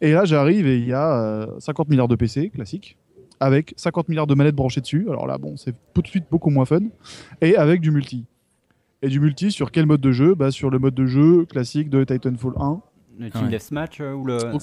[0.00, 2.96] Et là, j'arrive et il y a euh, 50 milliards de PC classiques
[3.42, 5.06] avec 50 milliards de manettes branchées dessus.
[5.10, 6.80] Alors là, bon, c'est tout de suite beaucoup moins fun.
[7.40, 8.24] Et avec du multi.
[9.02, 10.34] Et du multi sur quel mode de jeu?
[10.34, 12.80] Bah, Sur le mode de jeu classique de Titanfall 1.
[13.18, 13.48] Le Team Ouais.
[13.50, 14.36] Deathmatch euh, ou le.
[14.54, 14.58] Au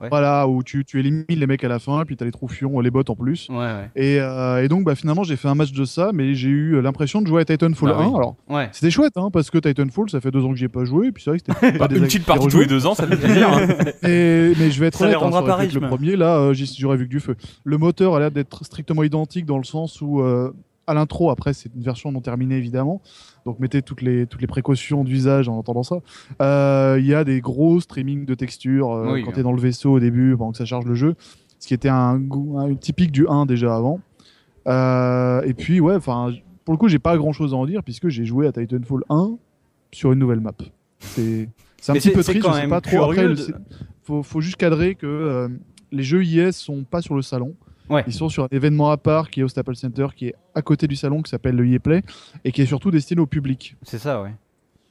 [0.00, 0.08] Ouais.
[0.10, 2.90] Voilà, où tu, tu élimines les mecs à la fin, puis t'as les troufions, les
[2.90, 3.48] bots en plus.
[3.48, 3.90] Ouais, ouais.
[3.96, 6.80] Et, euh, et donc, bah, finalement, j'ai fait un match de ça, mais j'ai eu
[6.80, 8.06] l'impression de jouer à Titanfall Bah 1.
[8.06, 8.12] oui.
[8.14, 8.36] Alors,
[8.72, 11.10] c'était chouette, hein, parce que Titanfall, ça fait deux ans que j'y ai pas joué,
[11.10, 12.94] puis c'est vrai que c'était pas Bah, des une petite partie tous les deux ans,
[12.94, 13.48] ça fait plaisir.
[13.52, 13.66] hein.
[14.08, 16.54] Et- mais je vais être Ça honnête, hein, ça pu être le premier, là, euh,
[16.78, 17.34] j'aurais vu que du feu.
[17.64, 20.52] Le moteur a l'air d'être strictement identique dans le sens où, euh,
[20.88, 23.00] à l'intro, après, c'est une version non terminée, évidemment.
[23.46, 25.96] Donc, mettez toutes les, toutes les précautions d'usage en entendant ça.
[26.42, 29.34] Euh, Il y a des gros streaming de textures euh, Oui, quand hein.
[29.34, 31.14] tu es dans le vaisseau au début, pendant que ça charge le jeu.
[31.60, 34.00] Ce qui était un, goût- un typique du 1 déjà avant.
[34.66, 36.32] Euh, et puis, ouais, enfin,
[36.64, 39.02] pour le coup, j'ai pas grand chose à en dire puisque j'ai joué à Titanfall
[39.08, 39.36] 1
[39.92, 40.52] sur une nouvelle map.
[41.00, 41.48] C'est
[41.88, 43.02] un petit peu triste, je sais pas trop.
[43.04, 43.36] Après, de-
[44.02, 45.48] faut, faut juste cadrer que
[45.92, 47.54] les jeux IS sont pas sur le salon.
[47.90, 48.04] Ouais.
[48.06, 50.62] Ils sont sur un événement à part qui est au Staples Center, qui est à
[50.62, 52.02] côté du salon, qui s'appelle le EA Play,
[52.44, 53.76] et qui est surtout destiné au public.
[53.82, 54.34] C'est ça, ouais.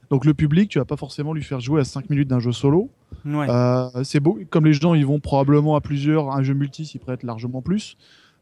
[0.09, 2.51] Donc le public, tu vas pas forcément lui faire jouer à 5 minutes d'un jeu
[2.51, 2.89] solo.
[3.25, 3.47] Ouais.
[3.49, 6.97] Euh, c'est beau, comme les gens ils vont probablement à plusieurs, un jeu multi s'y
[6.97, 7.97] prête largement plus.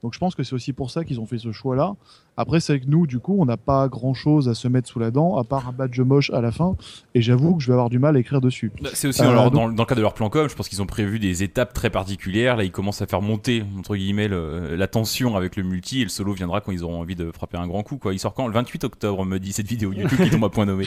[0.06, 1.96] Donc je pense que c'est aussi pour ça qu'ils ont fait ce choix-là.
[2.38, 5.10] Après c'est que nous, du coup, on n'a pas grand-chose à se mettre sous la
[5.10, 6.76] dent, à part un badge moche à la fin.
[7.16, 8.72] Et j'avoue que je vais avoir du mal à écrire dessus.
[8.84, 10.48] Bah, C'est aussi Euh, dans, leur- donc- dans, dans le cadre de leur plan com,
[10.48, 12.56] je pense qu'ils ont prévu des étapes très particulières.
[12.56, 16.04] Là, ils commencent à faire monter, entre guillemets, le- la tension avec le multi et
[16.04, 17.98] le solo viendra quand ils auront envie de frapper un grand coup.
[17.98, 18.14] Quoi.
[18.14, 18.46] Il sort quand?
[18.46, 20.86] Le 28 octobre, me dit cette vidéo YouTube qui tombe à point nommé.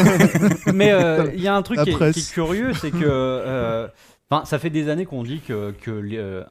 [0.72, 2.14] Mais euh, il y a un truc qui est, presse.
[2.14, 2.98] qui est curieux, c'est que.
[3.04, 3.86] euh,
[4.28, 6.42] Enfin, ça fait des années qu'on dit que, que les, euh,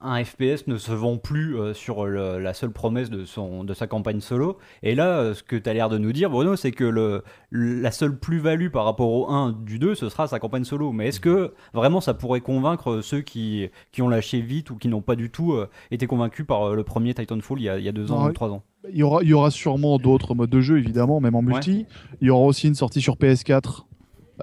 [0.00, 3.74] un FPS ne se vend plus euh, sur le- la seule promesse de, son, de
[3.74, 4.58] sa campagne solo.
[4.84, 7.24] Et là, euh, ce que tu as l'air de nous dire, Bruno, c'est que le,
[7.50, 10.92] la seule plus-value par rapport au 1 du 2, ce sera sa campagne solo.
[10.92, 14.86] Mais est-ce que vraiment ça pourrait convaincre ceux qui, qui ont lâché vite ou qui
[14.86, 17.78] n'ont pas du tout euh, été convaincus par euh, le premier Titanfall il y a,
[17.78, 18.62] il y a deux ans ou trois ans?
[18.90, 21.86] Il y aura, il y aura sûrement d'autres modes de jeu, évidemment, même en multi.
[22.20, 23.82] Il y aura aussi une sortie sur PS4,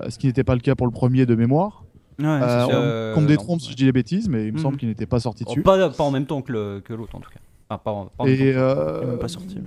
[0.02, 1.85] euh, ce qui n'était pas le cas pour le premier de mémoire.
[2.20, 4.58] Ouais, Euh, on- Euh, qu'on me détrompe si je dis les bêtises, mais il me
[4.58, 4.64] Mhm.
[4.64, 5.62] semble qu'il n'était pas sorti Oh, dessus.
[5.62, 7.40] pas, pas en même temps que l'autre, en tout cas.
[7.70, 8.60] Enfin, pas en- pas en même Et, temps.
[8.60, 9.58] euh, Il même pas sorti.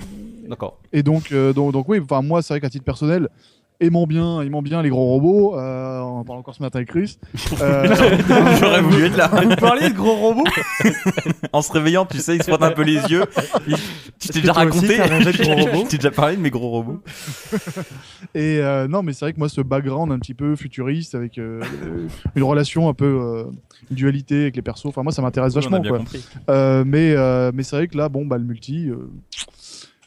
[0.48, 0.78] D'accord.
[0.92, 3.28] Et donc, euh, donc, donc oui, enfin moi c'est vrai qu'à titre personnel,
[3.80, 6.88] aimant bien, aimant bien les gros robots, euh, on en parle encore ce matin avec
[6.88, 7.18] Chris.
[7.62, 7.94] euh,
[8.60, 9.28] J'aurais voulu être là.
[9.48, 10.44] Vous parliez de gros robots
[11.52, 13.24] En se réveillant, tu sais, il se frotte un peu les yeux.
[13.68, 13.76] Il-
[14.18, 14.98] Tu t'es déjà raconté
[15.82, 17.00] Tu t'es déjà parlé de mes gros robots
[18.34, 21.38] et euh, non, mais c'est vrai que moi ce background un petit peu futuriste avec
[21.38, 21.60] euh,
[22.34, 23.44] une relation un peu euh,
[23.90, 26.00] une dualité avec les persos, enfin moi ça m'intéresse On a vachement bien quoi.
[26.50, 28.90] Euh, mais euh, mais c'est vrai que là, bon bah le multi.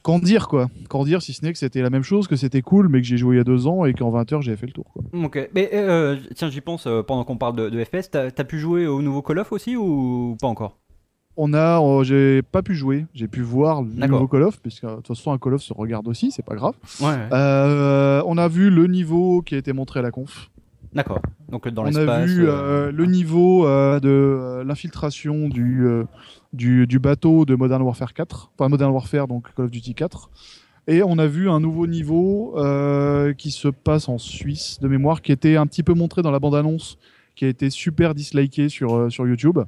[0.02, 0.68] Euh, Qu'en dire quoi?
[0.90, 3.08] Qu'en dire si ce n'est que c'était la même chose, que c'était cool, mais que
[3.08, 4.86] j'ai joué il y a deux ans et qu'en 20 heures j'ai fait le tour
[4.94, 5.04] quoi.
[5.14, 5.50] Ok.
[5.54, 8.10] Mais euh, tiens, j'y pense euh, pendant qu'on parle de, de FPS.
[8.12, 10.78] T'as as pu jouer au nouveau Call of aussi ou pas encore?
[11.38, 14.86] On a, euh, j'ai pas pu jouer, j'ai pu voir le nouveau Call of, puisque
[14.86, 16.74] de toute façon un Call of se regarde aussi, c'est pas grave.
[17.00, 17.16] Ouais.
[17.32, 20.50] Euh, on a vu le niveau qui a été montré à la conf.
[20.94, 21.22] D'accord.
[21.50, 22.10] Donc dans on l'espace.
[22.10, 26.04] a vu euh, euh, le niveau euh, de euh, l'infiltration du, euh,
[26.54, 30.30] du, du bateau de Modern Warfare 4, enfin Modern Warfare donc Call of Duty 4.
[30.88, 35.22] Et on a vu un nouveau niveau euh, qui se passe en Suisse de mémoire,
[35.22, 36.98] qui était un petit peu montré dans la bande-annonce,
[37.36, 39.60] qui a été super disliké sur, euh, sur YouTube.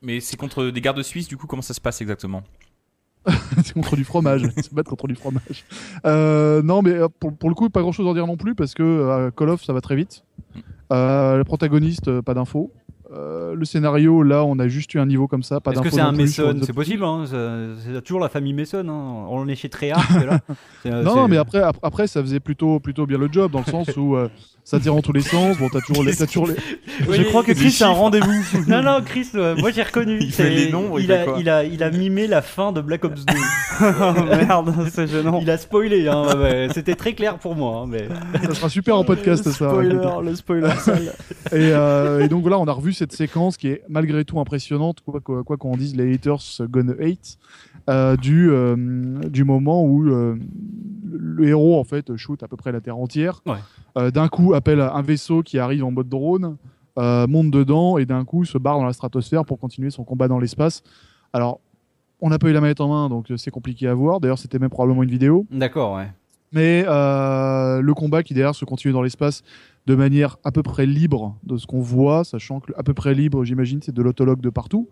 [0.00, 2.42] Mais c'est contre des gardes suisses, du coup, comment ça se passe exactement?
[3.64, 4.42] c'est contre du fromage.
[4.62, 5.64] Se battent contre du fromage.
[6.06, 8.36] Euh, non, mais euh, pour, pour le coup, pas grand chose à en dire non
[8.36, 10.24] plus parce que euh, Call of, ça va très vite.
[10.92, 12.70] Euh, le protagoniste, pas d'infos.
[13.16, 16.00] Le scénario, là, on a juste eu un niveau comme ça, pas Est-ce que c'est
[16.00, 18.80] un non Mason C'est possible, hein, c'est toujours la famille Mason.
[18.88, 19.26] Hein.
[19.30, 20.40] On est chez Treyarch, là.
[21.02, 23.66] Non, c'est- mais après, ap- après, ça faisait plutôt, plutôt bien le job dans le
[23.66, 24.16] sens où
[24.64, 25.58] ça tire en tous les sens.
[25.58, 26.54] Bon, t'as toujours les, t'as toujours les,
[27.08, 28.32] Oui, Je crois que Chris c'est un rendez-vous.
[28.66, 30.18] Non, non, Chris, euh, moi j'ai reconnu.
[30.20, 32.72] Il fait les nombres, il il, a, quoi il, a, il a mimé la fin
[32.72, 33.34] de Black Ops 2.
[33.80, 35.40] Oh, Merde, c'est gênant.
[35.42, 37.80] il a spoilé, hein, ouais, c'était très clair pour moi.
[37.80, 38.06] hein, mais...
[38.46, 39.68] ça sera super en podcast, le ça.
[39.68, 41.12] spoiler, le spoiler sale.
[41.50, 45.00] Et, euh, et donc voilà, on a revu cette séquence qui est malgré tout impressionnante,
[45.04, 46.38] quoi quoi quoi qu'on dise, les haters
[46.70, 47.36] gonna hate,
[47.90, 48.76] euh, du, euh,
[49.28, 50.36] du moment où euh,
[51.12, 53.42] le héros en fait shoot à peu près la terre entière.
[53.44, 53.56] Ouais.
[53.96, 56.56] Euh, d'un coup, appelle un vaisseau qui arrive en mode drone,
[56.98, 60.28] euh, monte dedans et d'un coup se barre dans la stratosphère pour continuer son combat
[60.28, 60.82] dans l'espace.
[61.32, 61.60] Alors,
[62.20, 64.20] on n'a pas eu la manette en main, donc euh, c'est compliqué à voir.
[64.20, 65.46] D'ailleurs, c'était même probablement une vidéo.
[65.50, 66.10] D'accord, ouais.
[66.52, 69.42] Mais euh, le combat qui derrière se continue dans l'espace
[69.86, 73.12] de manière à peu près libre de ce qu'on voit, sachant que à peu près
[73.12, 74.88] libre, j'imagine, c'est de l'autologue de partout.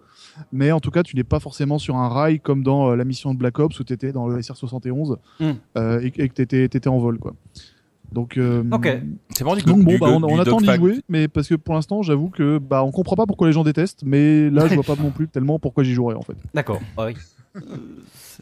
[0.51, 3.33] Mais en tout cas, tu n'es pas forcément sur un rail comme dans la mission
[3.33, 5.51] de Black Ops où tu étais dans le SR-71 Mm.
[5.79, 7.19] euh, et, et que tu étais, en vol.
[7.21, 7.33] Quoi.
[8.13, 8.89] Donc, euh, Ok.
[9.35, 11.55] C'est du, donc bon, du- bah, on, du on attend d'y jouer, mais parce que
[11.55, 14.75] pour l'instant, j'avoue que bah, on comprend pas pourquoi les gens détestent, mais là, je
[14.75, 16.37] vois pas non plus tellement pourquoi j'y jouerais en fait.
[16.55, 16.81] D'accord.
[16.97, 17.15] Ah oui.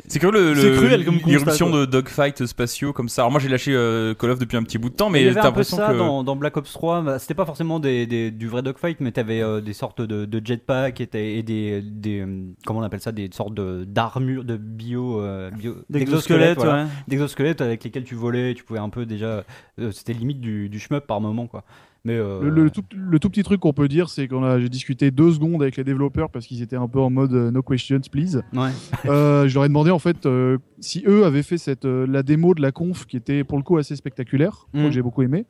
[0.09, 3.23] C'est cruel, l'irruption de dogfight spatiaux comme ça.
[3.23, 5.31] Alors moi j'ai lâché euh, Call of depuis un petit bout de temps, mais t'as
[5.31, 7.03] un peu l'impression ça que dans, dans Black Ops 3.
[7.03, 10.25] bah, C'était pas forcément des, des- du vrai dogfight, mais t'avais euh, des sortes de,
[10.25, 14.57] de jetpacks et, des, des euh, comment on appelle ça, des sortes de d'armures, de
[14.57, 16.85] bio, euh, bio D'exosquelettes, voilà.
[16.85, 16.89] ouais.
[17.09, 19.45] d'exosquelettes avec lesquels tu volais, tu pouvais un peu déjà.
[19.81, 21.65] euh, C'était limite du, du shmup par moment, quoi.
[22.07, 24.59] Mais euh, Le, le tout, le tout petit truc qu'on peut dire, c'est qu'on a
[24.59, 27.63] j'ai discuté deux secondes avec les développeurs parce qu'ils étaient un peu en mode no
[27.63, 28.43] questions please.
[28.55, 28.71] ouais.
[29.05, 32.23] Euh, je leur ai demandé en fait euh, si eux avaient fait cette euh, la
[32.23, 34.87] démo de la conf qui était pour le coup assez spectaculaire, moi, Mm.
[34.87, 35.45] que j'ai beaucoup aimé.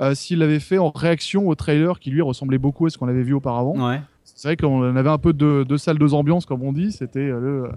[0.00, 3.08] Euh, S'ils l'avaient fait en réaction au trailer qui lui ressemblait beaucoup à ce qu'on
[3.08, 3.88] avait vu auparavant.
[3.88, 4.00] Ouais.
[4.24, 6.90] C'est vrai qu'on avait un peu de deux salles, deux ambiances comme on dit.
[6.92, 7.68] C'était euh, le,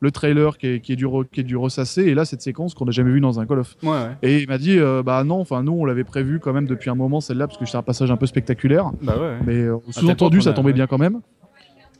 [0.00, 2.42] le trailer qui est, qui est du re- qui est du ressassé et là cette
[2.42, 3.76] séquence qu'on n'a jamais vue dans un Call of.
[3.82, 4.16] Ouais, ouais.
[4.22, 6.90] Et il m'a dit euh, bah non, enfin nous on l'avait prévu quand même depuis
[6.90, 8.90] un moment celle-là parce que c'est un passage un peu spectaculaire.
[9.02, 9.36] Bah ouais.
[9.46, 11.20] Mais euh, sous-entendu, ça tombait bien quand même.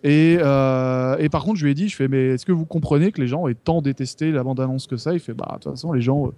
[0.02, 2.64] Et, euh, et par contre, je lui ai dit, je fais, mais est-ce que vous
[2.66, 5.12] comprenez que les gens aient tant détesté la bande-annonce que ça?
[5.12, 6.30] Il fait, bah, de toute façon, les gens, euh,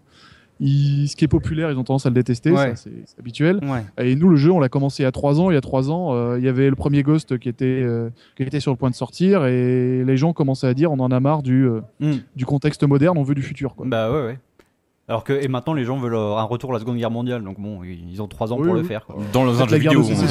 [0.60, 2.74] ils- ce qui est populaire, ils ont tendance à le détester, Ouais.
[2.76, 3.60] c'est habituel.
[3.62, 3.84] Ouais.
[4.04, 5.50] Et nous, le jeu, on l'a commencé il y a trois ans.
[5.50, 7.84] Il y a trois ans, euh, il y avait le premier Ghost qui était,
[8.36, 11.10] qui était sur le point de sortir, et les gens commençaient à dire, on en
[11.10, 12.12] a marre du, euh, Mm.
[12.36, 13.74] du contexte moderne, on veut du futur.
[13.76, 13.86] Quoi.
[13.88, 14.38] Bah ouais, ouais.
[15.12, 17.44] Alors que et maintenant les gens veulent euh, un retour à la Seconde Guerre mondiale,
[17.44, 18.80] donc bon, ils ont trois ans Oui, pour oui.
[18.80, 19.04] le faire.
[19.04, 19.16] quoi.
[19.30, 20.24] dans un jeu la guerre vidéo.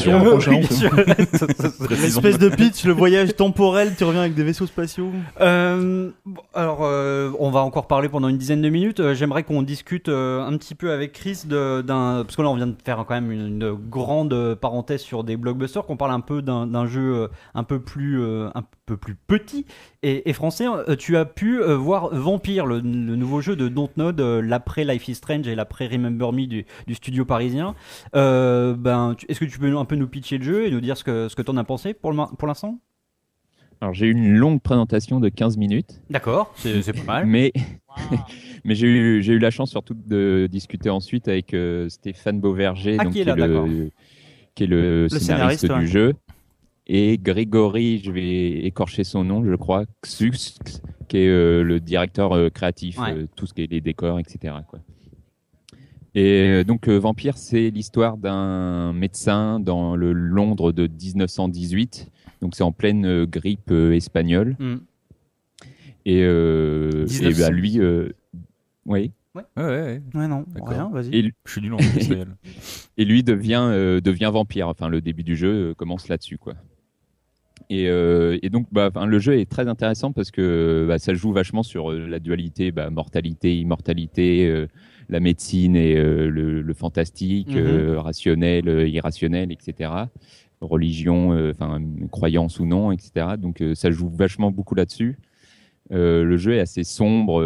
[1.89, 5.11] L'espèce de pitch, le voyage temporel, tu reviens avec des vaisseaux spatiaux.
[5.39, 6.09] Euh,
[6.55, 9.13] alors, euh, on va encore parler pendant une dizaine de minutes.
[9.13, 12.55] J'aimerais qu'on discute euh, un petit peu avec Chris de- d'un, parce que là, on
[12.55, 16.19] vient de faire quand même une, une grande parenthèse sur des blockbusters, qu'on parle un
[16.21, 18.67] peu d'un d'un jeu un peu plus, euh, un peu
[18.97, 19.65] plus petit
[20.03, 20.65] et, et français.
[20.67, 24.83] Euh, tu as pu euh, voir Vampire, le, le nouveau jeu de Dontnod, euh, l'après
[24.85, 27.75] Life is Strange et l'après Remember Me du, du studio parisien.
[28.15, 30.81] Euh, ben, tu- est-ce que tu peux un peu nous pitcher le jeu et nous
[30.81, 32.79] dire ce que ce que t'en as pensé pour le ma- pour l'instant?
[33.79, 37.25] Alors j'ai eu une longue présentation de 15 minutes, D'accord, c'est pas mal.
[37.25, 37.51] mais,
[38.63, 42.97] mais j'ai eu, j'ai eu la chance surtout de discuter ensuite avec euh, Stéphane Beauverger,
[42.99, 43.89] Ah, donc, qui est là, le,
[44.53, 45.79] qui est le, scénariste, scénariste, ouais.
[45.79, 46.13] du jeu,
[46.93, 50.59] et Grégory, je vais écorcher son nom, je crois, Xux,
[51.07, 53.13] qui est euh, le directeur euh, créatif, Ouais.
[53.13, 54.55] euh, tout ce qui est les décors, etc.
[54.67, 54.79] Quoi.
[56.15, 62.09] Et euh, donc euh, Vampire, c'est l'histoire d'un médecin dans le Londres de 1918.
[62.41, 64.57] Donc c'est en pleine euh, grippe euh, espagnole.
[64.59, 64.77] Hmm.
[66.05, 67.39] Et, euh, et 1900.
[67.39, 68.09] bah, lui, euh,
[68.85, 69.11] oui.
[69.33, 70.01] Ouais, ouais, ouais.
[70.13, 71.15] Ouais, non, rien, vas-y.
[71.15, 72.35] Et, Je suis nul en espagnol.
[72.97, 74.67] et lui devient euh, devient vampire.
[74.67, 76.55] Enfin, le début du jeu commence là-dessus, quoi.
[77.73, 81.31] Et, euh, et donc, bah, le jeu est très intéressant parce que bah, ça joue
[81.31, 84.67] vachement sur euh, la dualité, bah, mortalité, immortalité, euh,
[85.07, 87.95] la médecine et euh, le, le fantastique, Mhm.
[87.95, 89.89] rationnel, irrationnel, etc.
[90.59, 93.35] Religion, enfin croyance ou non, etc.
[93.39, 95.17] Donc, ça joue vachement beaucoup là-dessus.
[95.89, 97.41] Le jeu est assez sombre.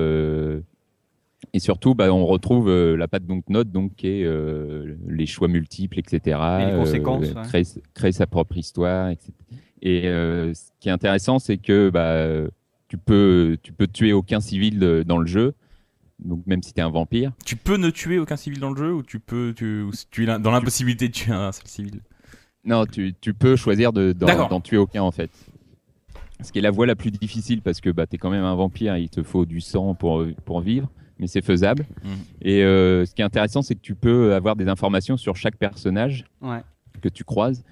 [1.53, 5.26] et surtout, bah, on retrouve euh, la patte donc note, donc qui est euh, les
[5.28, 6.19] choix multiples, etc.
[6.61, 7.63] Et les conséquences, euh, ouais.
[7.93, 9.32] créer sa propre histoire, etc.
[9.82, 12.49] Et euh, ce qui est intéressant, c'est que bah,
[12.88, 15.53] tu peux tu peux tuer aucun civil de- dans le jeu,
[16.23, 17.32] donc même si tu es un vampire.
[17.45, 20.23] tu peux ne tuer aucun civil dans le jeu ou tu peux tu, ou tu
[20.23, 22.01] es dans l'impossibilité de tuer un seul civil?
[22.63, 25.30] Non, tu, tu peux choisir de- d'en tuer aucun en fait.
[26.41, 28.43] ce qui est la voie la plus difficile parce que bah, tu es quand même
[28.43, 31.86] un vampire, il te faut du sang pour, pour vivre, mais c'est faisable.
[32.03, 32.11] Mhm.
[32.41, 35.57] Et euh, ce qui est intéressant, c'est que tu peux avoir des informations sur chaque
[35.57, 36.61] personnage Ouais.
[37.01, 37.63] que tu croises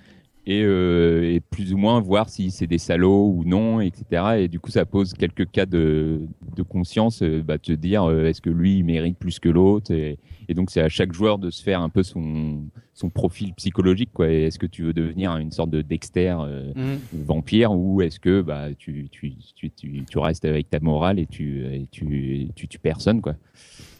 [0.46, 4.40] et, euh, et plus ou moins voir si c'est des salauds ou non, etc.
[4.40, 6.22] Et du coup, ça pose quelques cas de,
[6.56, 9.92] de conscience, euh, bah, te dire euh, est-ce que lui il mérite plus que l'autre
[9.92, 10.20] et,
[10.50, 14.10] et donc c'est à chaque joueur de se faire un peu son, son profil psychologique.
[14.14, 14.30] quoi.
[14.30, 17.00] Est-ce que tu veux devenir une sorte de Dexter euh, Mhm.
[17.26, 21.28] vampire ou est-ce que bah, tu, tu, tu, tu, tu restes avec ta morale et
[21.28, 23.36] tu, et tu, tu personne quoi.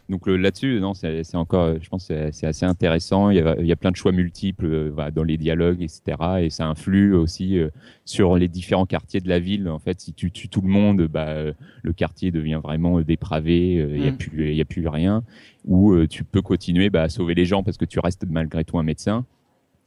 [0.10, 3.30] Donc là-dessus, non, c'est encore, je pense, c'est assez intéressant.
[3.30, 6.02] Il y, a, il y a plein de choix multiples euh, dans les dialogues, etc.
[6.42, 7.70] Et ça influe aussi euh,
[8.04, 9.70] sur les différents quartiers de la ville.
[9.70, 11.36] En fait, si tu tues tout le monde, bah,
[11.82, 13.76] le quartier devient vraiment euh, dépravé.
[13.76, 14.18] Il n'y a Mm.
[14.18, 15.24] plus, il y a plus rien.
[15.66, 18.78] Ou tu peux continuer bah, à sauver les gens parce que tu restes malgré tout
[18.78, 19.26] un médecin.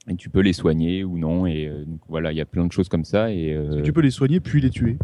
[0.09, 1.47] Et tu peux les soigner ou non.
[1.47, 3.33] Et euh, donc voilà, il y a plein de choses comme ça.
[3.33, 4.99] Et euh, Tu peux les soigner puis les tuer?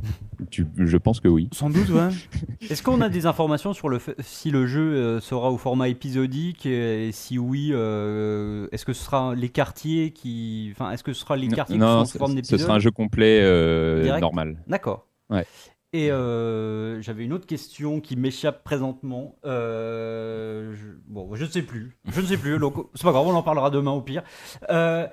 [0.50, 1.48] tu- je pense que oui.
[1.52, 2.08] Sans doute, ouais.
[2.70, 5.88] Est-ce qu'on a des informations sur le fait, si le jeu euh, sera au format
[5.88, 11.12] épisodique et, si oui, euh, est-ce que ce sera les quartiers qui, enfin, est-ce que
[11.12, 13.40] ce sera les quartiers non, qui sont ce, sous forme ce sera un jeu complet
[13.42, 14.62] euh, normal.
[14.68, 15.06] D'accord.
[15.30, 15.46] Ouais.
[15.94, 19.36] Et euh, j'avais une autre question qui m'échappe présentement.
[19.44, 20.74] Euh,
[21.06, 21.98] bon, je ne sais plus.
[22.10, 22.58] Je ne sais plus.
[22.94, 24.22] C'est pas grave, on en parlera demain au pire.
[24.70, 25.06] Euh,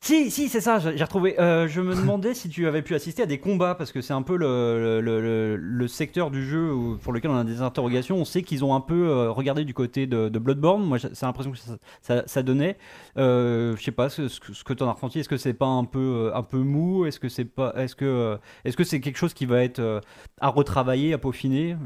[0.00, 1.38] si, si, c'est ça, j'ai retrouvé.
[1.40, 4.12] Euh, je me demandais si tu avais pu assister à des combats, parce que c'est
[4.14, 6.72] un peu le, le, le- le secteur du jeu
[7.02, 8.16] pour lequel on a des interrogations.
[8.16, 10.82] On sait qu'ils ont un peu euh, regardé du côté de, de Bloodborne.
[10.84, 12.78] Moi, c'est l'impression que ça, ça, ça donnait.
[13.18, 15.18] Euh, je sais pas ce, ce que- ce que tu en as ressenti.
[15.18, 17.04] Est-ce que c'est pas un peu, euh, un peu mou?
[17.04, 20.00] Est-ce que c'est pas, est-ce que, euh, est-ce que c'est quelque chose qui va être
[20.40, 21.76] à retravailler, à peaufiner?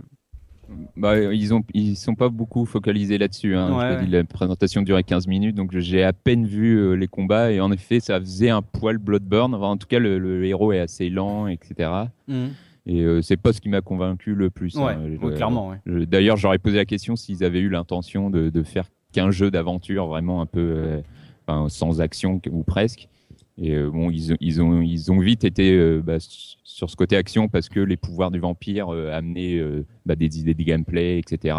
[0.96, 3.54] Bah, ils ont ils sont pas beaucoup focalisés là-dessus.
[3.56, 3.76] Hein.
[3.76, 4.06] Ouais, ouais.
[4.06, 7.72] la présentation durait 15 minutes, donc j'ai à peine vu euh, les combats et en
[7.72, 9.54] effet, ça faisait un poil Bloodborne.
[9.54, 11.90] Enfin, en tout cas, le, le héros est assez lent, etc.
[12.84, 14.74] Et euh, c'est pas ce qui m'a convaincu le plus.
[14.76, 15.00] Ouais, hein.
[15.10, 15.72] Je- clairement.
[15.86, 20.06] D'ailleurs, j'aurais posé la question s'ils avaient eu l'intention de, de faire qu'un jeu d'aventure
[20.08, 21.00] vraiment un peu
[21.48, 23.08] euh, sans action ou presque.
[23.58, 27.80] Et euh, bon, ils, ont- vite été euh, bah, sur ce côté action parce que
[27.80, 29.60] les pouvoirs du vampire euh, amenaient
[30.06, 31.56] bah, des idées de gameplay, etc.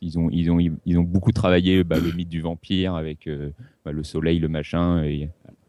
[0.00, 5.02] Ils ont, beaucoup travaillé bah, le mythe du vampire avec le soleil, le machin,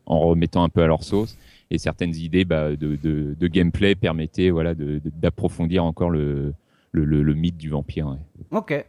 [0.05, 1.37] en remettant un peu à leur sauce.
[1.71, 4.51] Et certaines idées de, gameplay permettaient
[5.21, 6.53] d'approfondir encore le,
[6.93, 8.17] mythe du vampire.
[8.51, 8.85] Ok.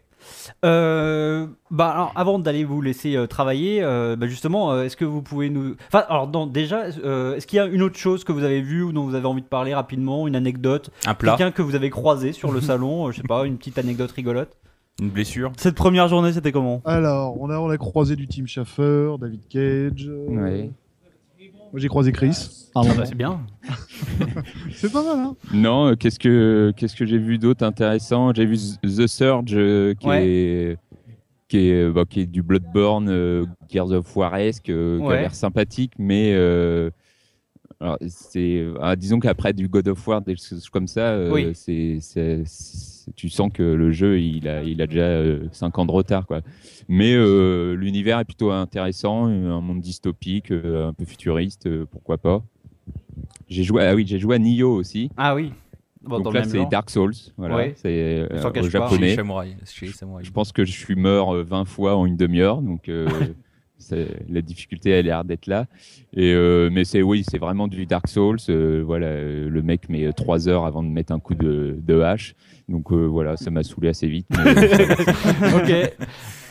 [0.64, 5.04] Euh, bah alors, avant d'aller vous laisser euh, travailler, euh, bah, justement, euh, est-ce que
[5.04, 8.24] vous pouvez nous, enfin, alors non, déjà, euh, est-ce qu'il y a une autre chose
[8.24, 11.14] que vous avez vue ou dont vous avez envie de parler rapidement, une anecdote, Un
[11.14, 13.78] plat, quelqu'un que vous avez croisé sur le salon, euh, je sais pas, une petite
[13.78, 14.56] anecdote rigolote?
[14.98, 15.52] une blessure.
[15.58, 16.80] Cette première journée, c'était comment?
[16.86, 20.08] Alors, on a, on a croisé du Team Schaffer, David Cage.
[20.08, 20.70] euh, Ouais.
[21.72, 22.48] Moi, j'ai croisé Chris.
[22.74, 23.40] Ah bah, c'est bien.
[24.72, 28.32] C'est pas mal, hein Non, euh, qu'est-ce que qu'est-ce que j'ai vu d'autre intéressant?
[28.34, 30.26] J'ai vu The Surge euh, qui Ouais.
[30.26, 30.78] est
[31.48, 35.16] qui est bah, qui est du Bloodborne, euh, Gears of War-esque, euh, qui Ouais.
[35.16, 36.90] a l'air sympathique, mais euh,
[37.80, 41.54] alors, c'est ah, disons qu'après du God of War, des choses comme ça, euh, Oui.
[41.54, 41.98] c'est-
[43.14, 46.40] tu sens que le jeu il a il a déjà 5 ans de retard quoi.
[46.88, 52.18] Mais euh, l'univers est plutôt intéressant, un monde dystopique, euh, un peu futuriste, euh, pourquoi
[52.18, 52.42] pas.
[53.48, 55.10] J'ai joué ah oui, j'ai joué à Nioh aussi.
[55.16, 55.52] Ah oui.
[56.02, 56.64] Bon, Donc là, c'est.
[56.70, 57.74] Dark Souls, voilà, Ouais.
[57.76, 59.16] c'est euh, au japonais.
[59.16, 63.08] Je pense que je suis mort euh, 20 fois en une demi-heure, donc euh,
[64.28, 65.66] la difficulté a l'air d'être là.
[66.12, 68.38] Et euh, mais c'est oui, c'est vraiment du Dark Souls.
[68.48, 72.00] euh, voilà, euh, le mec met 3 heures avant de mettre un coup de, de
[72.00, 72.34] hache,
[72.68, 74.26] donc euh, voilà, ça m'a saoulé assez vite.
[74.30, 74.54] mais-
[75.56, 75.92] ok.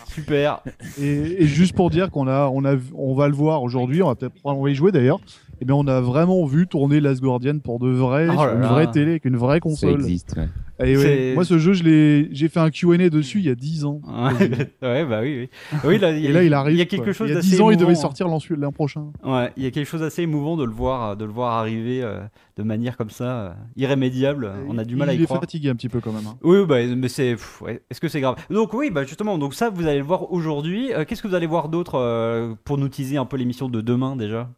[0.07, 0.61] Super.
[1.01, 4.07] Et, et juste pour dire qu'on a, on a, on va le voir aujourd'hui, on
[4.07, 5.19] va peut-être, on va y jouer d'ailleurs.
[5.61, 8.61] Et bien, on a vraiment vu tourner Last Guardian pour de vrai, Oh sur une
[8.61, 9.93] vraie télé avec une vraie ça console.
[10.01, 10.35] existe.
[10.37, 10.47] ouais.
[10.77, 13.55] Et ouais, moi, ce jeu, je l'ai, j'ai fait un Q&A dessus il y a
[13.55, 14.01] 10 ans.
[14.81, 15.49] ouais, bah oui, oui.
[15.85, 16.75] Oui, là, il y a, Et là, il arrive.
[16.75, 17.13] Il y a quelque quoi.
[17.13, 18.01] chose Il y a d'assez 10 ans, il devait émouvant.
[18.01, 19.05] sortir l'an prochain.
[19.23, 22.01] Ouais, il y a quelque chose d'assez émouvant de le voir, de le voir arriver
[22.03, 22.19] euh,
[22.57, 24.51] de manière comme ça, euh, irrémédiable.
[24.67, 25.39] On a du mal il à y est croire.
[25.39, 26.27] fatigué un petit peu quand même.
[26.27, 26.35] hein.
[26.43, 27.37] Oui, bah, mais c'est.
[27.61, 28.35] ouais, Est-ce que c'est grave?
[28.49, 30.91] Donc oui, bah justement, donc ça vous allez le voir aujourd'hui.
[30.93, 33.79] Euh, Qu'est-ce que vous allez voir d'autre euh, pour nous teaser un peu l'émission de
[33.79, 34.49] demain déjà?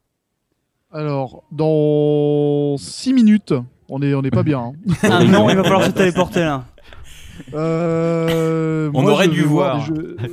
[0.93, 3.53] Alors, dans 6 minutes,
[3.89, 4.59] on est, on est pas bien.
[4.59, 4.73] hein.
[5.03, 6.63] Ah non, il va falloir se téléporter là.
[7.53, 9.85] Euh, On moi, aurait dû voir.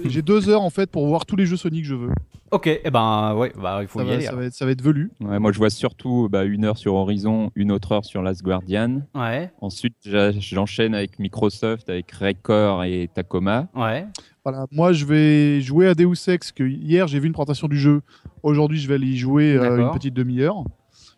[0.04, 2.10] J'ai deux heures en fait pour voir tous les jeux Sonic que je veux.
[2.50, 4.24] Ok, et ben ouais, bah il faut Ça y va, aller.
[4.24, 5.10] ça, va être, ça va être velu.
[5.20, 8.42] Ouais, moi, je vois surtout bah, une heure sur Horizon, une autre heure sur Last
[8.42, 9.02] Guardian.
[9.14, 9.96] Ouais, Ensuite,
[10.38, 13.68] j'enchaîne avec Microsoft, avec Record et Tacoma.
[13.74, 14.06] ouais.
[14.46, 17.78] Voilà, moi je vais jouer à Deus Ex, que hier j'ai vu une présentation du
[17.78, 18.02] jeu.
[18.42, 20.64] Aujourd'hui je vais aller y jouer euh, une petite demi-heure.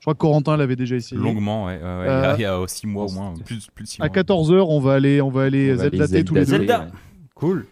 [0.07, 1.20] Crois que Corentin l'avait déjà essayé.
[1.20, 1.74] Longuement, ouais.
[1.76, 2.07] ouais, ouais.
[2.09, 4.14] Euh, il y a 6 mois au moins, plus, plus de 6 À mois.
[4.14, 6.46] 14h, on va aller, on va aller On va aller Zelda tous les deux.
[6.46, 6.86] Zelda.
[7.34, 7.66] Cool.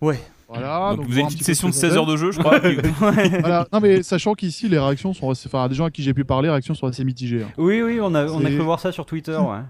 [0.00, 0.20] Ouais.
[0.48, 0.90] Voilà.
[0.90, 2.16] donc, donc vous avez une un petite session de ce que ça 16 heures de
[2.16, 2.58] jeu, je crois.
[3.40, 3.68] Voilà.
[3.72, 5.48] Non mais sachant qu'ici les réactions sont assez...
[5.48, 7.42] enfin des gens à qui j'ai pu parler, les réactions sont assez mitigées.
[7.44, 7.52] hein.
[7.56, 9.36] Oui, oui, on a, on a cru voir ça sur Twitter.
[9.36, 9.60] Ouais.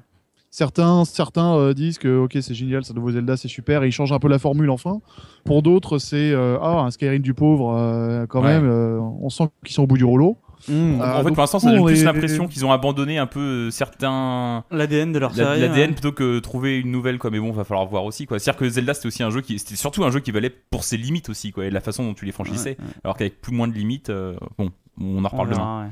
[0.51, 3.93] Certains, certains euh, disent que ok c'est génial, ce nouveau Zelda c'est super, et ils
[3.93, 5.01] changent un peu la formule enfin.
[5.45, 8.49] Pour d'autres c'est euh, ah un Skyrim du pauvre euh, quand Ouais.
[8.49, 10.39] même, euh, on sent qu'ils sont au bout du rouleau.
[10.69, 11.01] Mm.
[11.01, 13.27] Euh, en fait, donc, pour l'instant, ça donne on plus l'impression qu'ils ont abandonné un
[13.27, 14.65] peu euh, certains.
[14.71, 15.61] L'ADN de leur série.
[15.61, 18.51] L'ADN plutôt que trouver une nouvelle quoi mais bon va falloir voir aussi quoi c'est
[18.51, 20.51] à dire que Zelda c'était aussi un jeu qui c'était surtout un jeu qui valait
[20.51, 23.53] pour ses limites aussi quoi et la façon dont tu les franchissais alors qu'avec plus
[23.53, 25.91] moins de limites euh, bon on en On reparle demain.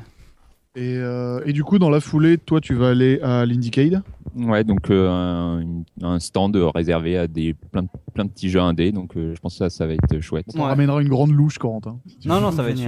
[0.77, 4.03] Et, euh, et du coup dans la foulée, toi tu vas aller à l'Indiecade.
[4.37, 5.63] Ouais, donc euh,
[6.03, 9.41] un, stand réservé à des plein de, plein de petits jeux indés, donc euh, je
[9.41, 10.47] pense que ça, ça va être chouette.
[10.55, 10.67] On Ouais.
[10.67, 11.99] ramènera une grande louche Corentin.
[12.27, 12.79] Non, non, ça va être.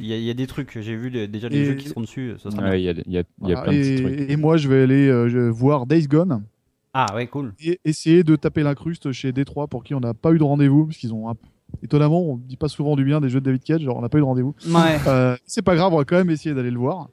[0.00, 0.78] Il y, a- il y a des trucs.
[0.80, 2.32] J'ai vu les- déjà les Et- jeux qui seront dessus.
[2.42, 2.70] Ça sera bien.
[2.72, 3.62] Ouais, Il y a, il y a- il y a Voilà.
[3.62, 4.30] plein de petits et, trucs.
[4.30, 6.42] et moi je vais aller euh, voir Days Gone
[6.94, 7.52] Ah ouais, cool.
[7.60, 10.86] et essayer de taper l'incruste chez Détroit pour qui on n'a pas eu de rendez-vous
[10.86, 11.34] parce qu'ils ont un-
[11.82, 14.08] étonnamment on dit pas souvent du bien des jeux de David Cage, genre on n'a
[14.08, 14.54] pas eu de rendez-vous.
[14.66, 14.98] Ouais.
[15.06, 17.08] Euh, c'est pas grave, on va quand même essayer d'aller le voir.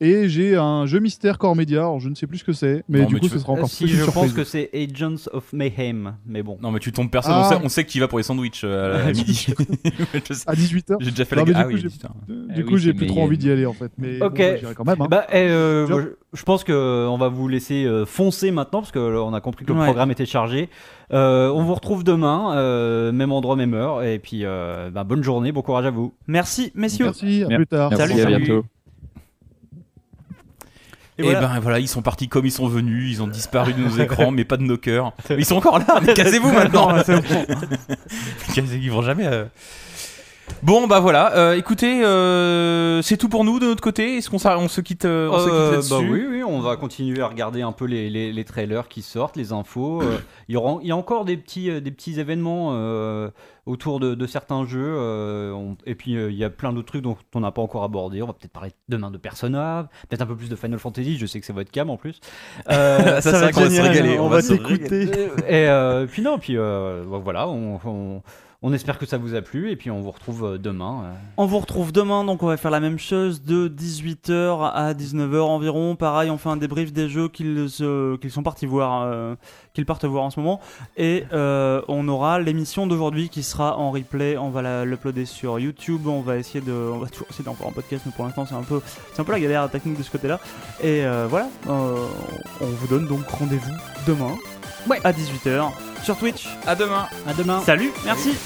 [0.00, 2.82] Et j'ai un jeu mystère Core Media, alors je ne sais plus ce que c'est,
[2.88, 4.68] mais Non, du mais coup ce veux- sera encore si plus je pense que c'est
[4.74, 6.58] Agents of Mayhem, mais bon.
[6.60, 7.46] non mais tu tombes personne Ah.
[7.46, 9.46] on, sait, on sait qu'il va pour les sandwichs euh, à midi.
[10.46, 10.96] À 18h.
[11.00, 12.10] j'ai déjà fait Non, la ah du oui, coup, j'ai- putain.
[12.28, 13.28] Du Ah coup, oui, j'ai plus trop Mayhem.
[13.28, 13.92] envie d'y aller en fait.
[13.96, 14.36] Mais Ok.
[14.36, 15.00] bon, j'irai quand même.
[15.00, 15.06] hein.
[15.08, 18.80] Bah, eh, euh, moi, je, je pense que on va vous laisser euh, foncer maintenant
[18.80, 19.86] parce que euh, on a compris que le Ouais.
[19.86, 20.68] programme était chargé.
[21.12, 24.02] Euh, on vous retrouve demain, euh, même endroit, même heure.
[24.02, 26.12] Et puis, euh, bah, bonne journée, bon courage à vous.
[26.26, 27.06] Merci, messieurs.
[27.06, 27.94] Merci, à plus tard.
[27.96, 28.64] Salut, à bientôt.
[31.18, 31.40] Et Et, voilà.
[31.46, 34.30] ben voilà, ils sont partis comme ils sont venus, ils ont disparu de nos écrans,
[34.32, 35.12] mais pas de nos cœurs.
[35.30, 36.88] Ils sont encore là, mais cassez-vous maintenant.
[38.54, 39.26] Cassez- ils vont jamais.
[39.26, 39.44] euh.
[40.62, 44.16] Bon bah voilà, euh, écoutez, euh, c'est tout pour nous de notre côté.
[44.18, 46.76] Est-ce qu'on on se quitte, euh, on se quitte là-dessus bah oui, oui, on va
[46.76, 50.02] continuer à regarder un peu les, les, les trailers qui sortent, les infos.
[50.02, 53.30] Euh, il, y aura, il y a encore des petits, des petits événements euh,
[53.66, 54.94] autour de, de certains jeux.
[54.96, 57.62] euh, on- et puis euh, il y a plein d'autres trucs dont on n'a pas
[57.62, 58.20] encore abordé.
[58.22, 61.16] On va peut-être parler demain de Persona, peut-être un peu plus de Final Fantasy.
[61.18, 62.20] Je sais que c'est votre cam en plus.
[62.70, 65.02] Euh, Ça, c'est vrai qu'on va se régaler, On, on va va t'écouter.
[65.48, 68.22] et euh, puis non, puis voilà, on, on,
[68.66, 71.02] on espère que ça vous a plu et puis on vous retrouve euh, demain.
[71.04, 71.12] euh.
[71.36, 75.38] On vous retrouve demain, donc on va faire la même chose de 18h à 19h
[75.42, 75.96] environ.
[75.96, 79.34] Pareil, on fait un débrief des jeux qu'ils euh, sont partis voir, euh,
[79.74, 80.60] qu'ils partent voir en ce moment.
[80.96, 84.38] Et euh, on aura l'émission d'aujourd'hui qui sera en replay.
[84.38, 86.06] On va la- l'uploader sur YouTube.
[86.06, 88.46] On va essayer de, on va toujours essayer d'en faire en podcast, mais pour l'instant
[88.46, 88.80] c'est un peu,
[89.12, 90.40] c'est un peu la galère technique de ce côté-là.
[90.82, 92.06] Et euh, voilà, euh,
[92.62, 93.74] on vous donne donc rendez-vous
[94.06, 94.34] demain
[94.88, 95.00] Ouais.
[95.04, 95.70] à 18h
[96.04, 96.46] sur Twitch.
[96.66, 97.08] À demain.
[97.26, 97.62] À demain.
[97.64, 98.36] Salut, merci.